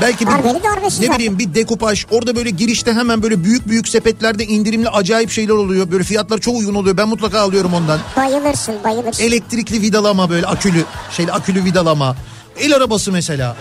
[0.00, 1.18] Belki bir Darbeli darbesiz ne zaten.
[1.18, 2.04] bileyim bir dekupaj.
[2.10, 5.90] Orada böyle girişte hemen böyle büyük büyük sepetlerde indirimli acayip şeyler oluyor.
[5.90, 6.96] Böyle fiyatlar çok uygun oluyor.
[6.96, 7.98] Ben mutlaka alıyorum ondan.
[8.16, 9.22] Bayılırsın bayılırsın.
[9.24, 10.84] Elektrikli vidalama böyle akülü
[11.16, 12.16] şeyle akülü vidalama.
[12.60, 13.56] El arabası mesela.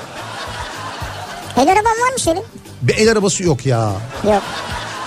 [1.58, 2.43] El araban var mı senin?
[2.82, 3.91] Bir el arabası yok ya.
[4.24, 4.41] Yok.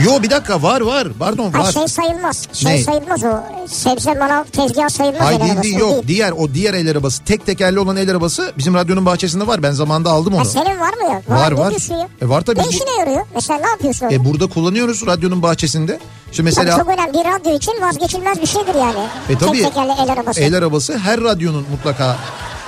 [0.04, 1.08] Yo bir dakika var var.
[1.18, 1.72] Pardon Ha var.
[1.72, 2.48] şey sayılmaz.
[2.52, 2.82] Şey Ne?
[2.82, 3.42] sayılmaz o.
[3.66, 6.02] Sebze manav tezgah sayılmaz Hayır değil, değil, yok değil.
[6.08, 9.72] diğer o diğer el arabası tek tekerli olan el arabası bizim radyonun bahçesinde var ben
[9.72, 10.40] zamanında aldım onu.
[10.40, 11.22] Ha, senin var mı yok?
[11.30, 11.72] Var, var.
[11.90, 12.08] ya?
[12.22, 12.60] E, var tabii.
[12.60, 13.26] Ne işine yarıyor?
[13.34, 14.06] Mesela ne yapıyorsun?
[14.06, 14.14] orada?
[14.16, 16.00] E burada kullanıyoruz radyonun bahçesinde.
[16.32, 17.12] Şimdi Tabii mesela çok önemli.
[17.12, 19.06] Bir radyo için vazgeçilmez bir şeydir yani.
[19.28, 19.62] E tabii.
[19.62, 20.40] Tek tekerli el arabası.
[20.40, 22.16] el arabası her radyonun mutlaka.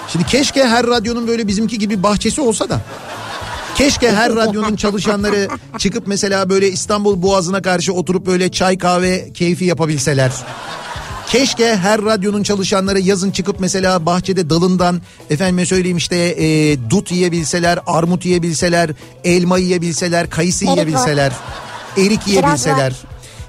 [0.08, 2.80] Şimdi keşke her radyonun böyle bizimki gibi bahçesi olsa da.
[3.74, 9.64] Keşke her radyonun çalışanları çıkıp mesela böyle İstanbul Boğazı'na karşı oturup böyle çay kahve keyfi
[9.64, 10.32] yapabilseler.
[11.26, 17.78] Keşke her radyonun çalışanları yazın çıkıp mesela bahçede dalından efendime söyleyeyim işte e, dut yiyebilseler,
[17.86, 18.90] armut yiyebilseler,
[19.24, 20.76] elma yiyebilseler, kayısı Erik var.
[20.76, 21.32] yiyebilseler,
[21.96, 22.94] erik yiyebilseler.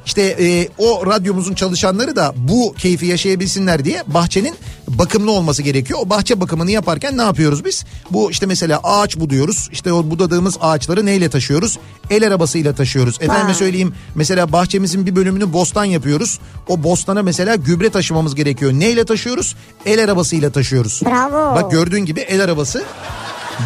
[0.06, 4.56] İşte e, o radyomuzun çalışanları da bu keyfi yaşayabilsinler diye bahçenin
[4.88, 6.00] bakımlı olması gerekiyor.
[6.04, 7.86] O bahçe bakımını yaparken ne yapıyoruz biz?
[8.12, 9.70] Bu işte mesela ağaç buduyoruz.
[9.72, 11.80] İşte o budadığımız ağaçları neyle taşıyoruz?
[12.10, 13.18] El arabasıyla taşıyoruz.
[13.22, 16.40] Efendime söyleyeyim mesela bahçemizin bir bölümünü bostan yapıyoruz.
[16.68, 18.72] O bostana mesela gübre taşımamız gerekiyor.
[18.74, 19.56] Neyle taşıyoruz?
[19.86, 21.02] El arabasıyla taşıyoruz.
[21.06, 21.56] Bravo.
[21.56, 22.84] Bak gördüğün gibi el arabası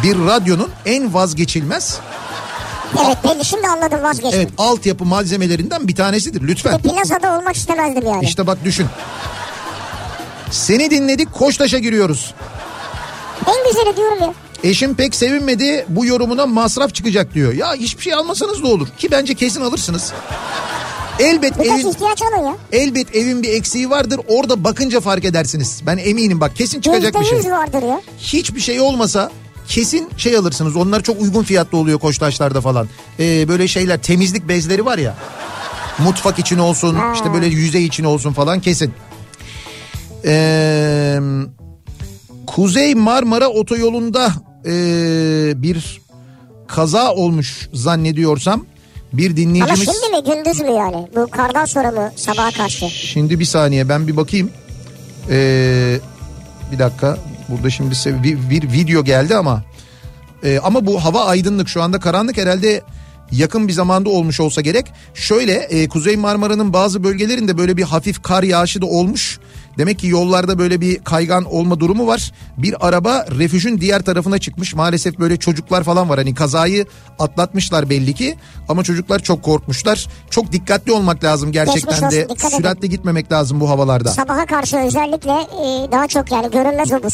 [0.02, 1.98] bir radyonun en vazgeçilmez
[3.06, 4.40] Evet belli şimdi anladım vazgeçtim.
[4.40, 6.72] evet altyapı malzemelerinden bir tanesidir lütfen.
[6.74, 8.24] E, plazada olmak istemezdim yani.
[8.24, 8.86] İşte bak düşün.
[10.50, 12.34] Seni dinledik Koçtaş'a giriyoruz.
[13.46, 14.34] En güzeli diyorum ya.
[14.64, 17.52] Eşim pek sevinmedi bu yorumuna masraf çıkacak diyor.
[17.52, 20.12] Ya hiçbir şey almasanız da olur ki bence kesin alırsınız.
[21.18, 22.56] Elbet Birkaç evin ihtiyaç alın ya.
[22.72, 24.20] elbet evin bir eksiği vardır.
[24.28, 25.82] Orada bakınca fark edersiniz.
[25.86, 27.52] Ben eminim bak kesin çıkacak bir Yüzde şey.
[27.52, 28.00] vardır ya.
[28.18, 29.30] Hiçbir şey olmasa
[29.68, 30.76] kesin şey alırsınız.
[30.76, 32.88] Onlar çok uygun fiyatlı oluyor Koçtaşlar'da falan.
[33.20, 35.14] Ee, böyle şeyler temizlik bezleri var ya.
[35.98, 37.12] Mutfak için olsun Ha.
[37.14, 38.92] işte böyle yüzey için olsun falan kesin.
[40.24, 41.18] Ee,
[42.46, 44.32] Kuzey Marmara otoyolunda
[44.66, 46.00] ee, bir
[46.66, 48.66] kaza olmuş zannediyorsam
[49.12, 49.80] bir Ama dinleyicimiz...
[49.80, 51.08] şimdi mi gündüz mü yani?
[51.16, 52.90] Bu kardan sonra mı sabaha karşı?
[52.90, 54.50] Şimdi bir saniye ben bir bakayım.
[55.30, 55.98] Ee,
[56.72, 57.18] bir dakika.
[57.48, 59.64] Burada şimdi bir, bir video geldi ama
[60.44, 62.82] Ee, ama bu hava aydınlık şu anda karanlık herhalde
[63.32, 64.86] yakın bir zamanda olmuş olsa gerek.
[65.14, 69.38] Şöyle e, Kuzey Marmara'nın bazı bölgelerinde böyle bir hafif kar yağışı da olmuş.
[69.78, 72.32] Demek ki yollarda böyle bir kaygan olma durumu var.
[72.56, 74.74] Bir araba refüjün diğer tarafına çıkmış.
[74.74, 76.18] Maalesef böyle çocuklar falan var.
[76.18, 76.86] Hani kazayı
[77.18, 78.36] atlatmışlar belli ki.
[78.68, 80.06] Ama çocuklar çok korkmuşlar.
[80.30, 82.24] Çok dikkatli olmak lazım gerçekten Geçmiş de.
[82.24, 82.56] olsun, dikkat edin.
[82.62, 84.08] Süratle gitmemek lazım bu havalarda.
[84.08, 87.12] Sabaha karşı özellikle e, daha çok yani görünmez olur.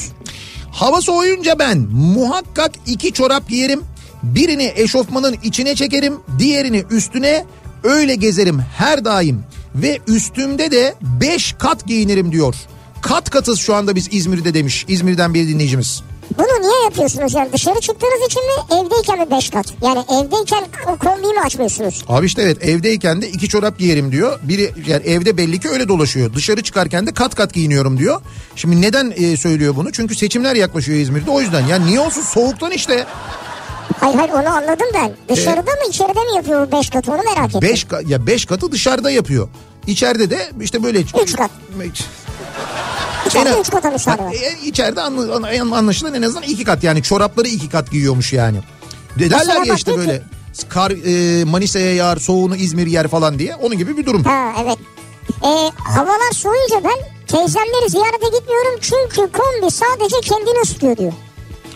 [0.70, 3.80] Hava soğuyunca ben muhakkak iki çorap giyerim.
[4.22, 7.44] Birini eşofmanın içine çekerim, diğerini üstüne
[7.84, 9.44] öyle gezerim her daim.
[9.74, 12.54] Ve üstümde de 5 kat giyinirim diyor.
[13.02, 14.84] Kat katız şu anda biz İzmir'de demiş.
[14.88, 16.02] İzmir'den bir dinleyicimiz.
[16.38, 19.66] Bunu niye yapıyorsunuz yani dışarı çıktığınız için mi evdeyken mi 5 kat?
[19.82, 22.04] Yani evdeyken o kombiyi mi açmıyorsunuz?
[22.08, 24.38] Abi işte evet evdeyken de iki çorap giyerim diyor.
[24.42, 26.34] Biri yani evde belli ki öyle dolaşıyor.
[26.34, 28.20] Dışarı çıkarken de kat kat giyiniyorum diyor.
[28.56, 29.92] Şimdi neden e, söylüyor bunu?
[29.92, 31.66] Çünkü seçimler yaklaşıyor İzmir'de o yüzden.
[31.66, 33.06] Yani niye olsun soğuktan işte.
[34.00, 35.12] Hayır hayır onu anladım ben.
[35.28, 37.62] Dışarıda mı içeride mi yapıyor bu 5 kat onu merak ettim.
[37.62, 39.48] 5 ya 5 katı dışarıda yapıyor.
[39.86, 41.50] İçeride de işte böyle Üç kat.
[43.26, 44.32] İçeride En- 3 kata müsaade var.
[44.32, 45.00] E, içeride
[45.72, 48.58] anlaşılan en azından iki kat yani çorapları iki kat giyiyormuş yani.
[49.18, 50.22] De- Derler ya işte böyle
[50.68, 54.24] kar e, Manisa'ya yağar soğuğunu İzmir yer falan diye onun gibi bir durum.
[54.24, 54.78] Ha evet.
[55.44, 61.12] E, havalar soğuyunca ben teyzemleri ziyarete gitmiyorum çünkü kombi sadece kendini ısıtıyor diyor.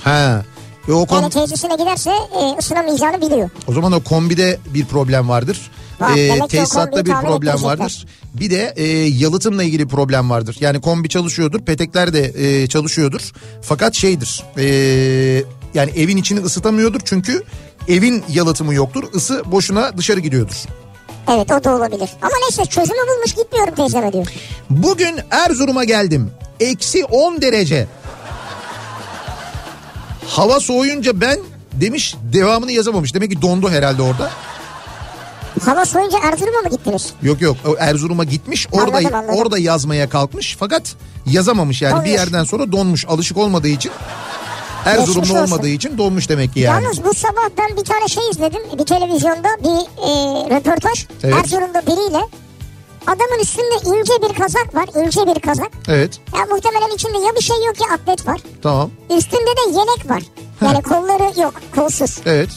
[0.05, 0.43] Ha.
[0.89, 3.51] E, o, kom- Yani teyzesine giderse e, ısınamayacağını biliyor.
[3.69, 5.71] o zaman o kombide bir problem vardır.
[6.01, 8.07] Var, E, tesisatta bir problem vardır.
[8.35, 10.57] Bir de e, yalıtımla ilgili problem vardır.
[10.61, 13.33] Yani kombi çalışıyordur, petekler de e, çalışıyordur.
[13.63, 14.43] Fakat şeydir.
[14.59, 14.65] E,
[15.75, 17.43] yani evin içini ısıtamıyordur çünkü
[17.89, 19.05] evin yalıtımı yoktur.
[19.15, 20.55] Isı boşuna dışarı gidiyordur.
[21.31, 22.11] Evet o da olabilir.
[22.23, 24.27] Ama neyse çözümü bulmuş gitmiyorum teyzeme diyor.
[24.71, 26.31] Bugün Erzurum'a geldim.
[26.61, 27.87] Eksi 10 derece.
[30.29, 31.39] Hava soğuyunca ben
[31.73, 33.15] demiş devamını yazamamış.
[33.15, 34.31] Demek ki dondu herhalde orada.
[35.65, 37.13] Hava soğuyunca Erzurum'a mı gittiniz?
[37.23, 39.35] Yok yok Erzurum'a gitmiş orada Anladım, anladım.
[39.35, 40.83] orada yazmaya kalkmış fakat
[41.27, 42.11] yazamamış yani bir Donmuş.
[42.11, 43.93] yerden sonra donmuş alışık olmadığı için
[44.85, 46.85] Erzurumlu olmadığı için donmuş demek ki yani.
[46.85, 48.61] Yalnız bu sabah ben bir tane şey izledim.
[48.79, 50.11] Bir televizyonda bir e,
[50.57, 51.07] röportaj.
[51.23, 51.35] Evet.
[51.35, 52.21] Erzurum'da biriyle.
[53.07, 55.05] Adamın üstünde ince bir kazak var.
[55.05, 55.69] ince bir kazak.
[55.89, 58.41] Evet Ya muhtemelen içinde ya bir şey yok ya atlet var.
[58.63, 60.23] tamam Üstünde de yelek var.
[60.65, 62.19] Yani kolları yok kolsuz.
[62.27, 62.49] evet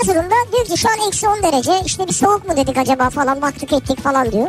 [0.00, 3.42] Erzurum'da diyor ki şu an eksi 10 derece işte bir soğuk mu dedik acaba falan
[3.42, 4.48] baktık ettik falan diyor.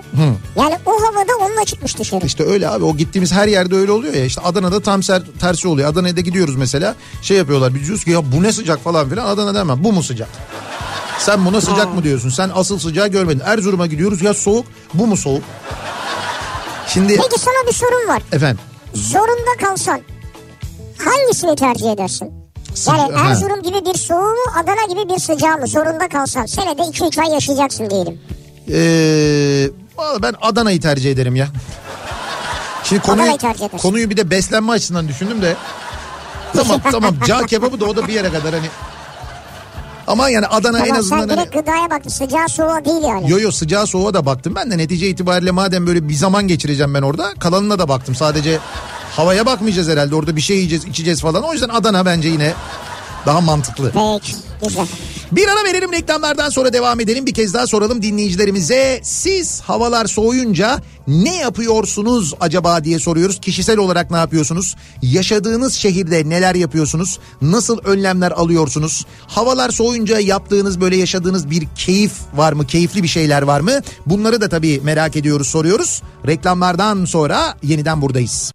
[0.55, 2.25] Yani o havada onunla çıkmış dışarı.
[2.25, 5.67] İşte öyle abi o gittiğimiz her yerde öyle oluyor ya işte Adana'da tam ser- tersi
[5.67, 5.89] oluyor.
[5.89, 9.25] Adana'ya da gidiyoruz mesela şey yapıyorlar biz diyoruz ki ya bu ne sıcak falan filan
[9.25, 10.29] Adana demem bu mu sıcak?
[11.25, 12.29] Sen buna sıcak mı diyorsun?
[12.29, 13.41] Sen asıl sıcağı görmedin.
[13.45, 15.43] Erzurum'a gidiyoruz ya soğuk bu mu soğuk?
[16.87, 18.21] Şimdi Peki sana bir sorum var.
[18.31, 18.59] efendim
[18.93, 20.01] Zorunda kalsan
[21.05, 22.31] hangisini tercih edersin?
[22.75, 23.29] Sıca- Yani ha.
[23.29, 27.33] Erzurum gibi bir soğuğu mu Adana gibi bir sıcağı mı zorunda kalsan senede 2-3 ay
[27.33, 28.19] yaşayacaksın diyelim.
[28.69, 29.69] Ee,
[30.21, 31.47] ben Adana'yı tercih ederim ya.
[32.83, 33.37] Şimdi konuyu,
[33.81, 35.55] konuyu bir de beslenme açısından düşündüm de.
[36.53, 38.67] Tamam tamam cağ kebabı da o da bir yere kadar hani.
[40.07, 41.39] Ama yani Adana en Tamam azından sen hani...
[41.39, 43.31] direkt gıdaya baktın sıcağı soğuğa değil yani.
[43.31, 44.53] Yo yo sıcağı soğuğa da baktım.
[44.55, 48.15] Ben de netice itibariyle madem böyle bir zaman geçireceğim ben orada kalanına da baktım.
[48.15, 48.59] Sadece
[49.15, 51.43] havaya bakmayacağız herhalde orada bir şey yiyeceğiz içeceğiz falan.
[51.43, 52.53] O yüzden Adana bence yine
[53.25, 53.91] daha mantıklı.
[53.93, 54.50] Peki
[55.31, 57.25] Bir ara verelim reklamlardan sonra devam edelim.
[57.25, 58.99] Bir kez daha soralım dinleyicilerimize.
[59.03, 63.39] Siz havalar soğuyunca ne yapıyorsunuz acaba diye soruyoruz.
[63.39, 64.75] Kişisel olarak ne yapıyorsunuz?
[65.01, 67.19] Yaşadığınız şehirde neler yapıyorsunuz?
[67.41, 69.05] Nasıl önlemler alıyorsunuz?
[69.27, 72.67] Havalar soğuyunca yaptığınız böyle yaşadığınız bir keyif var mı?
[72.67, 73.71] Keyifli bir şeyler var mı?
[74.05, 76.01] Bunları da tabii merak ediyoruz, soruyoruz.
[76.27, 78.51] Reklamlardan sonra yeniden buradayız.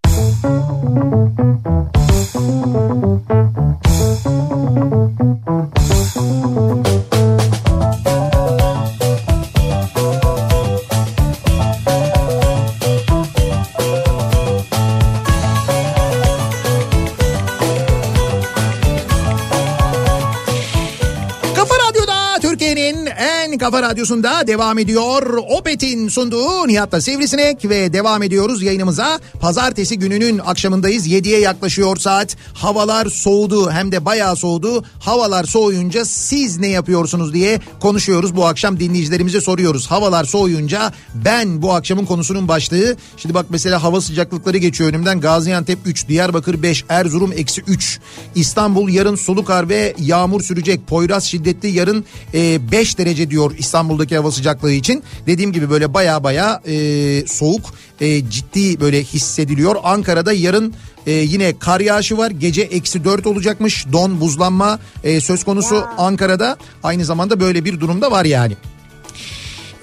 [5.76, 7.45] Kafa Thank you.
[23.56, 25.38] En kafa radyosunda devam ediyor.
[25.48, 29.20] Opet'in sunduğu Nihat'la Sivrisinek ve devam ediyoruz yayınımıza.
[29.40, 31.08] Pazartesi gününün akşamındayız.
[31.08, 32.36] 7'ye yaklaşıyor saat.
[32.54, 34.84] Havalar soğudu hem de bayağı soğudu.
[35.00, 38.36] Havalar soğuyunca siz ne yapıyorsunuz diye konuşuyoruz.
[38.36, 39.86] Bu akşam dinleyicilerimize soruyoruz.
[39.86, 42.96] Havalar soğuyunca ben bu akşamın konusunun başlığı.
[43.16, 45.20] Şimdi bak mesela hava sıcaklıkları geçiyor önümden.
[45.20, 48.00] Gaziantep 3, Diyarbakır 5, Erzurum eksi 3.
[48.34, 50.86] İstanbul yarın sulu kar ve yağmur sürecek.
[50.86, 55.02] Poyraz şiddetli yarın 5 derece diyor İstanbul'daki hava sıcaklığı için.
[55.26, 57.62] Dediğim gibi böyle baya baya e, soğuk
[58.00, 59.76] e, ciddi böyle hissediliyor.
[59.84, 60.74] Ankara'da yarın
[61.06, 62.30] e, yine kar yağışı var.
[62.30, 63.86] Gece eksi 4 olacakmış.
[63.92, 66.56] Don buzlanma e, söz konusu Ankara'da.
[66.82, 68.56] Aynı zamanda böyle bir durumda var yani.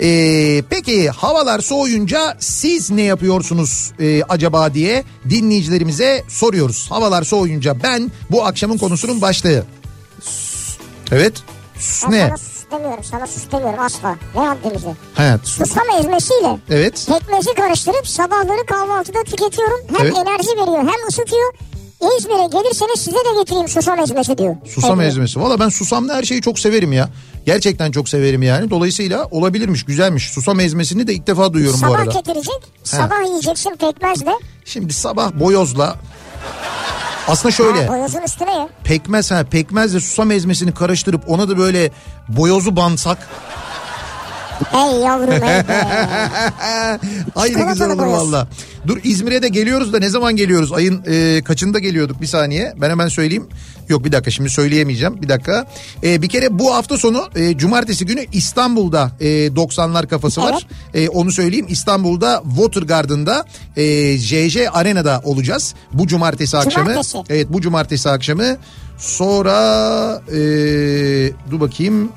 [0.02, 6.86] Ee, peki havalar soğuyunca siz ne yapıyorsunuz e, acaba diye dinleyicilerimize soruyoruz.
[6.90, 9.64] Havalar soğuyunca ben bu akşamın konusunun başlığı.
[11.12, 11.34] Evet.
[12.10, 12.34] Ne?
[12.74, 14.16] Demiyorum sana sus demiyorum asla.
[14.36, 14.94] Ne haddimize.
[15.20, 15.40] Evet.
[15.48, 17.08] Susam ezmesiyle Evet.
[17.10, 19.80] pekmezi karıştırıp sabahları kahvaltıda tüketiyorum.
[19.98, 20.14] Hem Evet.
[20.18, 21.54] enerji veriyor hem ısıtıyor.
[22.20, 24.56] İzmir'e gelirseniz size de getireyim susam ezmesi diyor.
[24.76, 25.12] Susam Evet.
[25.12, 25.42] ezmesi.
[25.42, 27.10] Valla ben susamlı her şeyi çok severim ya.
[27.46, 28.70] Gerçekten çok severim yani.
[28.70, 30.32] Dolayısıyla olabilirmiş, güzelmiş.
[30.32, 32.12] Susam ezmesini de ilk defa duyuyorum bu Sabah arada.
[32.12, 32.62] getirecek.
[32.84, 34.32] Sabah yiyeceksin pekmezle.
[34.66, 35.96] Şimdi sabah boyozla
[37.28, 38.68] aslında şöyle Ha, boyozun üstüne ya.
[38.84, 41.92] pekmez ha pekmezle susam ezmesini karıştırıp ona da böyle
[42.30, 43.18] boyozu bansak
[44.74, 45.66] Ey yavrum ey be.
[47.36, 48.48] Ay ne güzel olur valla.
[48.88, 50.74] Dur İzmir'e de geliyoruz da ne zaman geliyoruz?
[50.74, 52.74] Ayın e, kaçında geliyorduk bir saniye.
[52.78, 53.50] Ben hemen söyleyeyim.
[53.90, 55.22] Yok bir dakika şimdi söyleyemeyeceğim.
[55.22, 55.68] Bir dakika.
[56.04, 60.68] E, bir kere bu hafta sonu e, cumartesi günü İstanbul'da e, 90'lar kafası var.
[60.94, 61.66] E, onu söyleyeyim.
[61.70, 63.46] İstanbul'da Watergarden'da
[63.78, 65.76] e, JJ Arena'da olacağız.
[65.94, 66.88] Bu cumartesi akşamı.
[66.90, 67.18] Cumartesi.
[67.30, 68.58] Evet bu cumartesi akşamı.
[68.98, 70.38] Sonra e,
[71.52, 72.12] dur bakayım.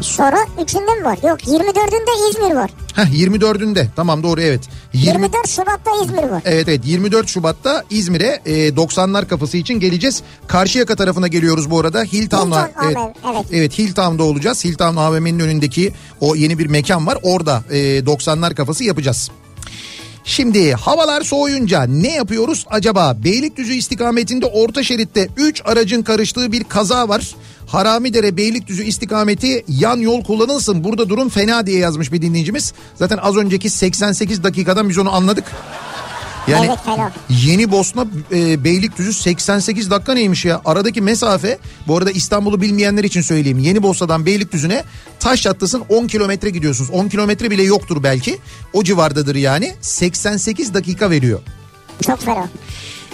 [0.00, 1.18] Sonra üçünde mi var?
[1.28, 2.70] Yok 24'ünde İzmir var.
[2.94, 4.60] Heh 24'ünde tamam doğru evet.
[4.92, 6.42] 20, 24 Şubat'ta İzmir var.
[6.44, 10.22] Evet evet 24 Şubat'ta İzmir'e e, 90'lar kafası için geleceğiz.
[10.46, 12.02] Karşıyaka tarafına geliyoruz bu arada.
[12.02, 13.46] Hilltown'a Hilton evet, AVM, evet.
[13.52, 14.64] evet Hilltown'da olacağız.
[14.64, 17.18] Hilltown AVM'nin önündeki o yeni bir mekan var.
[17.22, 19.30] Orada e, 90'lar kafası yapacağız.
[20.24, 23.16] Şimdi havalar soğuyunca ne yapıyoruz acaba?
[23.24, 27.34] Beylikdüzü istikametinde orta şeritte 3 aracın karıştığı bir kaza var.
[27.72, 30.84] Haramidere Beylikdüzü istikameti yan yol kullanılsın.
[30.84, 32.72] Burada durum fena diye yazmış bir dinleyicimiz.
[32.94, 35.44] Zaten az önceki 88 dakikadan biz onu anladık.
[36.48, 37.12] Yani Evet, fena.
[37.28, 40.60] Yeni Bosna e, Beylikdüzü 88 dakika neymiş ya?
[40.64, 43.58] Aradaki mesafe bu arada İstanbul'u bilmeyenler için söyleyeyim.
[43.58, 44.84] Yeni Bosna'dan Beylikdüzü'ne
[45.20, 46.90] taş çatlasın 10 kilometre gidiyorsunuz.
[46.90, 48.38] 10 kilometre bile yoktur belki.
[48.72, 49.74] O civardadır yani.
[49.80, 51.40] 88 dakika veriyor.
[52.06, 52.48] Çok fena.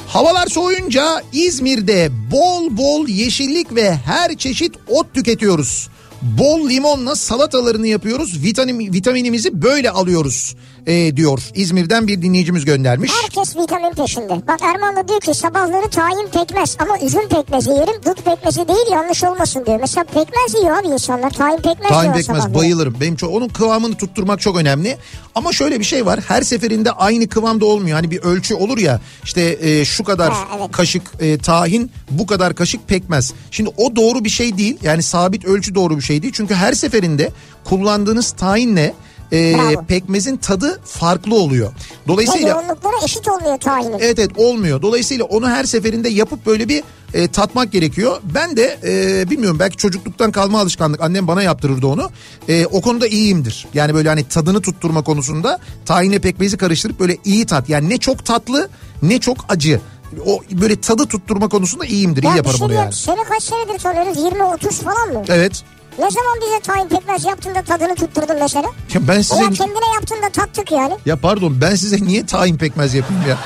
[0.09, 5.89] Havalar soğuyunca İzmir'de bol bol yeşillik ve her çeşit ot tüketiyoruz.
[6.23, 8.43] Bol limonla salatalarını yapıyoruz.
[8.43, 10.55] Vitamin, vitaminimizi böyle alıyoruz
[10.87, 11.51] e, diyor.
[11.55, 13.13] İzmir'den bir dinleyicimiz göndermiş.
[13.23, 14.47] Herkes vitamin peşinde.
[14.49, 18.03] Bak Erman da diyor ki sabahları tahin pekmez ama üzüm pekmezi yerim.
[18.05, 19.79] Dut pekmezi değil yanlış olmasın diyor.
[19.81, 21.31] Mesela pekmez yiyor abi insanlar.
[21.31, 22.97] Tahin pekmez Tahin yiyor pekmez bayılırım.
[23.01, 24.97] Benim çok, onun kıvamını tutturmak çok önemli.
[25.35, 26.21] Ama şöyle bir şey var.
[26.29, 27.97] Her seferinde aynı kıvamda olmuyor.
[27.97, 30.73] Hani bir ölçü olur ya işte e, şu kadar Ha, evet.
[30.73, 33.33] kaşık e, tahin bu kadar kaşık pekmez.
[33.51, 34.79] Şimdi o doğru bir şey değil.
[34.83, 36.33] Yani sabit ölçü doğru bir şey değil.
[36.37, 37.33] Çünkü her seferinde
[37.65, 38.95] kullandığınız tahinle
[39.33, 39.85] e, Bravo.
[39.85, 41.69] pekmezin tadı farklı oluyor.
[41.69, 43.99] Ve Dolayısıyla yoğunlukları eşit olmuyor tahinin.
[43.99, 44.83] Evet evet olmuyor.
[44.83, 46.83] Dolayısıyla onu her seferinde yapıp böyle bir
[47.15, 48.21] e, tatmak gerekiyor.
[48.35, 51.01] Ben de e, bilmiyorum belki çocukluktan kalma alışkanlık.
[51.01, 52.11] Annem bana yaptırırdı onu.
[52.49, 53.67] E, o konuda iyiyimdir.
[53.75, 57.69] Yani böyle hani tadını tutturma konusunda tahine pekmezi karıştırıp böyle iyi tat.
[57.69, 58.69] Yani ne çok tatlı
[59.03, 59.81] ne çok acı.
[60.27, 62.23] O böyle tadı tutturma konusunda iyiyimdir.
[62.23, 62.93] iyi Ya bir yaparım şey onu yani.
[62.93, 64.19] Seni kaç senedir tanıyoruz?
[64.19, 65.23] 20-30 falan mı?
[65.29, 65.63] Evet.
[65.99, 68.69] Ne zaman bize tahin pekmez yaptın da tadını tutturdun mesela?
[68.95, 70.95] Ya ben size Veya kendine yaptın da tattık yani.
[71.07, 73.39] ya pardon ben size niye tahin pekmez yapayım ya?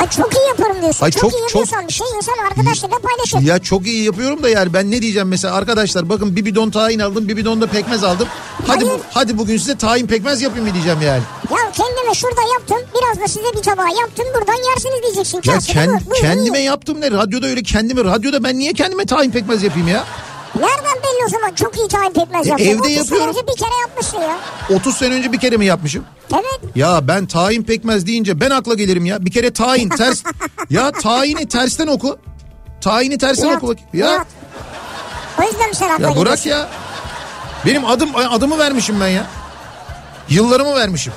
[0.00, 1.04] Ay çok iyi yaparım diyorsun.
[1.04, 3.40] Ay çok, çok- iyi yapıyorsan bir şey insan arkadaşlarıyla paylaşır.
[3.48, 6.98] Ya çok iyi yapıyorum da yani ben ne diyeceğim mesela arkadaşlar bakın bir bidon tahin
[6.98, 8.28] aldım bir bidon da pekmez aldım.
[8.66, 11.22] Hadi bu, hadi bugün size tahin pekmez yapayım mı diyeceğim yani.
[11.50, 12.78] Ya kendime şurada yaptım.
[13.00, 14.24] Biraz da size bir tabağa yaptım.
[14.34, 15.40] Buradan yersiniz diyeceksin.
[15.44, 16.70] Ya kend- bu, buyurun kendime yiyin.
[16.70, 20.04] yaptım ne radyoda öyle kendime radyoda ben niye kendime tahin pekmez yapayım ya?
[20.54, 22.64] Nereden belli o zaman çok iyi tahin pekmez E, yaptın.
[22.66, 23.28] evde 30 sene yapıyorum.
[23.28, 24.36] önce bir kere yapmışsın ya.
[24.76, 26.04] 30 sene önce bir kere mi yapmışım?
[26.34, 26.60] Evet.
[26.76, 29.24] Ya ben tahin pekmez deyince ben akla gelirim ya.
[29.26, 30.22] Bir kere tahin ters.
[30.70, 32.18] ya tahini tersten oku.
[32.80, 33.78] Tahini tersten Nihat, oku bak.
[33.92, 34.26] Ya, Nihat.
[35.40, 36.50] O yüzden sen akla ya bırak geliyorsun?
[36.50, 36.68] ya.
[37.66, 39.26] Benim adım adımı vermişim ben ya.
[40.28, 41.12] Yıllarımı vermişim.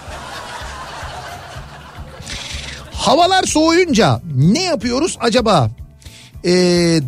[2.94, 5.70] Havalar soğuyunca ne yapıyoruz acaba?
[6.46, 6.52] Ee,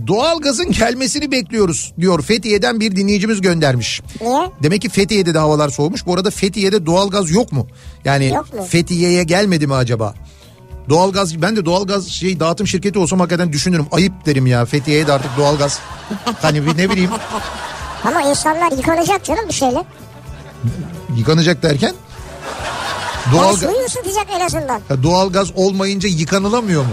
[0.08, 4.02] doğalgazın gelmesini bekliyoruz diyor Fethiye'den bir dinleyicimiz göndermiş.
[4.22, 4.52] Niye?
[4.64, 6.06] Demek ki Fethiye'de de havalar soğumuş.
[6.06, 7.68] Bu arada Fethiye'de doğalgaz yok mu?
[8.06, 8.64] Yani Yok mu?
[8.70, 10.14] Fethiye'ye gelmedi mi acaba?
[10.90, 13.86] Doğalgaz ben de doğalgaz şey dağıtım şirketi olsam hakikaten düşünürüm.
[13.92, 15.80] Ayıp derim ya Fethiye'ye de artık doğalgaz.
[16.42, 17.10] hani bir ne bileyim
[18.06, 19.84] Ama insanlar yıkanacak canım bir şeyle.
[21.18, 21.94] yıkanacak derken
[23.26, 24.82] Yani doğal suyu ısıtacak en azından.
[25.04, 26.90] doğalgaz olmayınca yıkanılamıyor mu?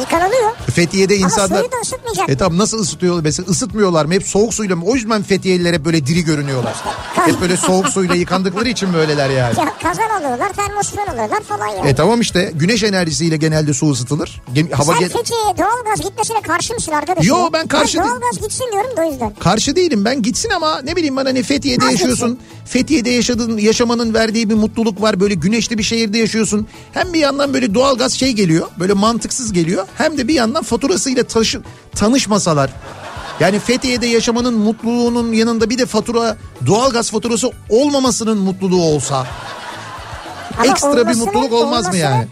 [0.00, 0.50] Yıkanılıyor.
[0.74, 2.28] Fethiye'de Ama insanlar suyu da ısıtmayacak.
[2.28, 4.84] E tamam nasıl ısıtıyor mesela ısıtmıyorlar mı hep soğuk suyla mı?
[4.86, 6.74] O yüzden Fethiyeliler hep böyle diri görünüyorlar.
[7.14, 9.58] hep böyle soğuk suyla yıkandıkları için böyleler yani.
[9.58, 11.88] Ya kazan alıyorlar, termosfer alıyorlar falan yani.
[11.88, 14.42] E tamam işte güneş enerjisiyle genelde su ısıtılır.
[14.54, 17.28] Gem- hava Sen gen- Fethiye'ye doğalgaz gitmesine karşı mısın arkadaşım?
[17.28, 18.20] Yo, ben karşı Ben değilim.
[18.20, 19.34] doğalgaz gitsin diyorum da o yüzden.
[19.40, 22.08] Karşı değilim ben gitsin ama ne bileyim ben hani Fethiye'de Haklısın.
[22.08, 22.38] yaşıyorsun.
[22.66, 25.20] Fethiye'de yaşadığın yaşamanın verdiği bir mutluluk var.
[25.20, 26.66] Böyle güneşli bir şehirde yaşıyorsun.
[26.92, 28.66] Hem bir yandan böyle doğalgaz şey geliyor.
[28.78, 29.69] Böyle mantıksız geliyor.
[29.98, 31.62] Hem de bir yandan faturasıyla taşı,
[31.96, 32.70] tanışmasalar.
[33.40, 39.26] Yani Fethiye'de yaşamanın mutluluğunun yanında bir de fatura doğalgaz faturası olmamasının mutluluğu olsa.
[40.58, 42.26] Ama Ekstra bir mutluluk olmaz mı yani?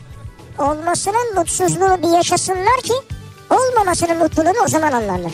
[0.58, 2.92] olmasının- mutsuzluğunu bir yaşasınlar ki
[3.50, 5.32] olmamasının mutluluğunu o zaman anlarlar.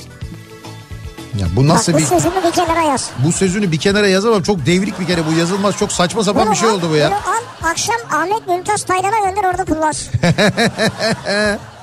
[1.40, 3.10] Ya bu nasıl Bak bu bir sözümü bir kenara yaz.
[3.26, 4.42] bu sözünü bir kenara yazamam.
[4.42, 5.76] Çok devrik bir kere bu yazılmaz.
[5.76, 7.08] Çok saçma sapan bir şey al, oldu bu ya.
[7.10, 10.08] Bunu al akşam Ahmet Mümtaz Taylan'a gönder orada kullansın.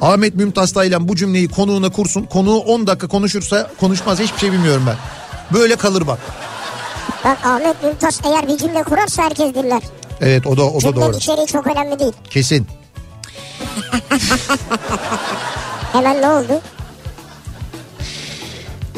[0.00, 2.22] Ahmet Mümtaz Taylan bu cümleyi konuğuna kursun.
[2.22, 4.96] Konuğu 10 dakika konuşursa konuşmaz hiçbir şey bilmiyorum ben.
[5.58, 6.18] Böyle kalır bak.
[7.24, 9.82] Bak Ahmet Mümtaz eğer bir cümle kurarsa herkes dinler.
[10.20, 11.16] Evet o da o da Cümlenin doğru.
[11.16, 12.12] içeriği çok önemli değil.
[12.30, 12.66] Kesin.
[15.92, 16.60] Hemen ne oldu?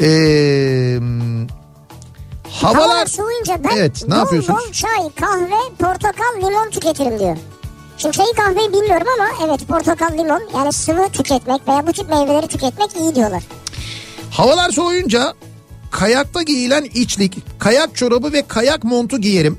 [0.01, 0.99] Ee,
[2.61, 4.59] Havalar havalar soğuyunca ben Evet, ne bol yapıyorsunuz?
[4.67, 7.37] bol çay, kahve, portakal, limon tüketirim diyor.
[8.01, 12.47] Şimdi çayı kahveyi bilmiyorum ama evet portakal, limon yani sıvı tüketmek veya bu tip meyveleri
[12.47, 13.43] tüketmek iyi diyorlar.
[14.31, 15.33] havalar soğuyunca
[15.91, 19.57] kayakta giyilen içlik, kayak çorabı ve kayak montu giyerim.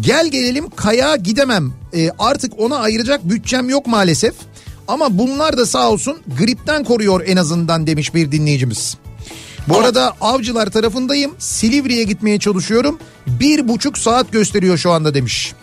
[0.00, 1.72] Gel gelelim kayağa gidemem.
[1.94, 4.34] Ee, artık ona ayıracak bütçem yok maalesef.
[4.88, 8.96] Ama bunlar da sağ olsun gripten koruyor en azından demiş bir dinleyicimiz.
[9.68, 11.34] Bu arada avcılar tarafındayım.
[11.38, 12.98] Silivri'ye gitmeye çalışıyorum.
[13.26, 15.54] Bir buçuk saat gösteriyor şu anda demiş.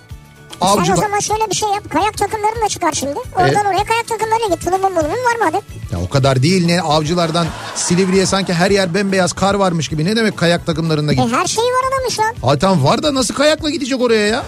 [0.61, 1.83] Avcı Sen o zaman şöyle bir şey yap.
[1.91, 3.13] Kayak takımların da çıkar şimdi.
[3.35, 3.65] Oradan Evet.
[3.65, 4.63] oraya kayak takımlarıyla git.
[4.65, 5.61] Tulumun bulumun var mı hadi?
[5.91, 10.05] Ya o kadar değil ne avcılardan Silivri'ye sanki her yer bembeyaz kar varmış gibi.
[10.05, 11.31] Ne demek kayak takımlarında E git?
[11.33, 12.57] her şeyi var adamın şu an.
[12.59, 14.43] Tamam var da nasıl kayakla gidecek oraya ya?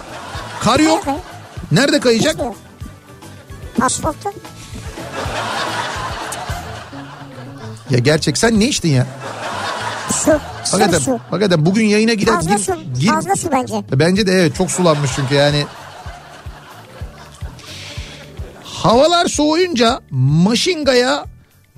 [0.60, 1.04] Kar yok.
[1.04, 1.20] Kayak,
[1.72, 2.38] Nerede kayacak?
[2.38, 2.54] Yok.
[3.82, 4.32] Asfaltta.
[7.90, 9.06] Ya gerçek sen ne içtin ya?
[10.24, 10.30] Su.
[10.70, 11.18] Hakikaten, su.
[11.30, 12.34] hakikaten bugün yayına gider.
[12.34, 12.74] Fazla gir- su.
[13.00, 13.74] gir- Fazla su bence.
[13.92, 15.64] Bence de evet çok sulanmış çünkü yani.
[18.84, 21.24] Havalar soğuyunca maşingaya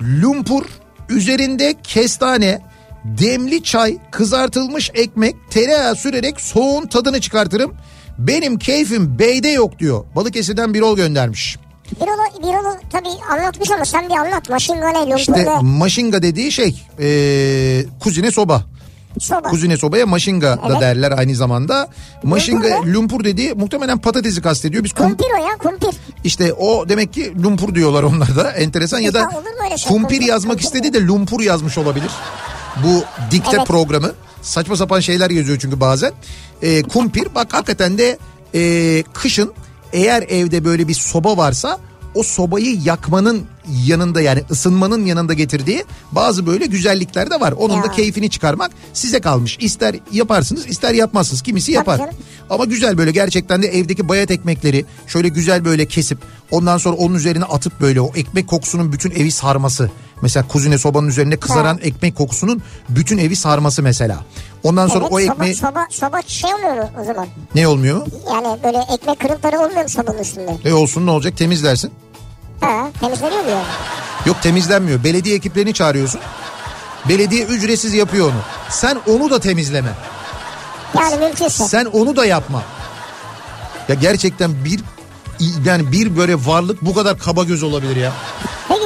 [0.01, 0.65] lumpur,
[1.09, 2.61] üzerinde kestane,
[3.03, 7.75] demli çay, kızartılmış ekmek, tereyağı sürerek soğuğun tadını çıkartırım.
[8.17, 10.05] Benim keyfim beyde yok diyor.
[10.15, 11.57] Balıkesir'den bir ol göndermiş.
[12.01, 14.49] Bir onu, bir onu tabii anlatmış ama sen bir anlat.
[14.49, 15.15] Maşinga ne?
[15.15, 15.61] İşte Lumpurda.
[15.61, 18.63] maşinga dediği şey ee, kuzine soba.
[19.19, 19.41] Soba.
[19.41, 20.81] Kuzine sobaya maşinga da Evet.
[20.81, 21.87] derler aynı zamanda.
[22.23, 24.83] Maşinga Lumpur lumpur dediği muhtemelen patatesi kastediyor.
[24.83, 25.97] Biz kum, Kumpir o ya kumpir.
[26.23, 28.51] işte o demek ki lumpur diyorlar onlar da.
[28.51, 29.87] Enteresan ya da Ya şey?
[29.89, 30.63] kumpir Kumpir, yazmak kumpir.
[30.65, 32.11] istedi de lumpur yazmış olabilir.
[32.83, 33.67] Bu dikte Evet.
[33.67, 34.11] programı.
[34.41, 36.11] Saçma sapan şeyler yazıyor çünkü bazen.
[36.61, 38.17] Ee, kumpir bak hakikaten de
[38.55, 39.53] ee, kışın
[39.93, 41.77] eğer evde böyle bir soba varsa
[42.15, 43.45] o sobayı yakmanın
[43.85, 47.51] yanında yani ısınmanın yanında getirdiği bazı böyle güzellikler de var.
[47.51, 47.91] Onun da Ya.
[47.91, 49.57] keyfini çıkarmak size kalmış.
[49.61, 51.41] İster yaparsınız ister yapmazsınız.
[51.41, 52.01] Kimisi yapar.
[52.49, 56.17] Ama güzel böyle gerçekten de evdeki bayat ekmekleri şöyle güzel böyle kesip
[56.51, 59.91] ondan sonra onun üzerine atıp böyle o ekmek kokusunun bütün evi sarması.
[60.21, 64.25] Mesela kuzine sobanın üzerine kızaran ekmek kokusunun bütün evi sarması mesela.
[64.63, 67.27] Ondan sonra Evet, o soba, ekmeği soba, soba şey oluyor mu o zaman?
[67.55, 68.07] ne olmuyor?
[68.33, 70.57] Yani böyle ekmek kırıntıları olmuyor mu sobanın üstünde?
[70.65, 71.91] E olsun ne olacak temizlersin.
[72.61, 73.63] Ha, temizleniyor mu yani?
[74.25, 75.03] Yok temizlenmiyor.
[75.03, 76.21] Belediye ekiplerini çağırıyorsun.
[77.09, 78.41] Belediye ücretsiz yapıyor onu.
[78.69, 79.89] Sen onu da temizleme.
[80.99, 81.63] Yani mümkünse.
[81.67, 82.63] Sen onu da yapma.
[83.89, 84.79] Ya gerçekten bir
[85.65, 88.11] yani bir böyle varlık bu kadar kaba göz olabilir ya.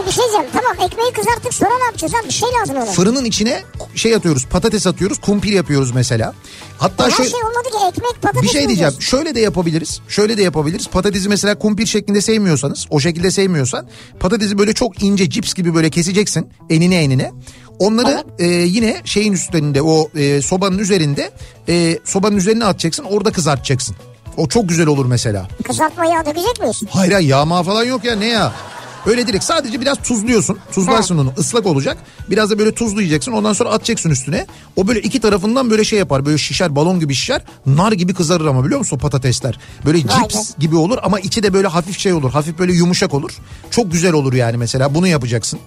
[0.06, 0.46] Peki bir şey diyeceğim.
[0.54, 2.14] Tamam ekmeği kızarttık sonra ne yapacağız?
[2.22, 2.28] abi?
[2.28, 2.86] Bir şey lazım ona.
[2.86, 3.64] Fırının içine
[3.96, 6.34] şey atıyoruz patates atıyoruz kumpir yapıyoruz mesela.
[6.78, 9.00] Hatta Her şöyle şey olmadı ki ekmek patates bir şey diyeceğim yiyoruz?
[9.08, 13.88] şöyle de yapabiliriz şöyle de yapabiliriz patatesi mesela kumpir şeklinde sevmiyorsanız o şekilde sevmiyorsan
[14.20, 17.32] patatesi böyle çok ince cips gibi böyle keseceksin enine enine.
[17.80, 21.32] Onları e, yine şeyin üstünde o e, sobanın üzerinde
[21.70, 23.96] e, sobanın üzerine atacaksın orada kızartacaksın.
[24.38, 25.48] O çok güzel olur mesela.
[25.68, 26.82] Kızartma yağı dökecek miyiz?
[26.90, 28.54] Hayır hayır yağma falan yok ya ne ya.
[29.06, 30.58] Öyle direkt sadece biraz tuzluyorsun.
[30.74, 31.98] Tuzlarsın onu ıslak olacak.
[32.30, 34.46] Biraz da böyle tuzlayacaksın ondan sonra atacaksın üstüne.
[34.76, 37.42] O böyle iki tarafından böyle şey yapar böyle şişer balon gibi şişer.
[37.66, 39.60] Nar gibi kızarır ama biliyor musun patatesler.
[39.86, 42.32] Böyle cips gibi olur ama içi de böyle hafif şey olur.
[42.32, 43.32] Hafif böyle yumuşak olur.
[43.72, 45.60] Çok güzel olur yani mesela bunu yapacaksın.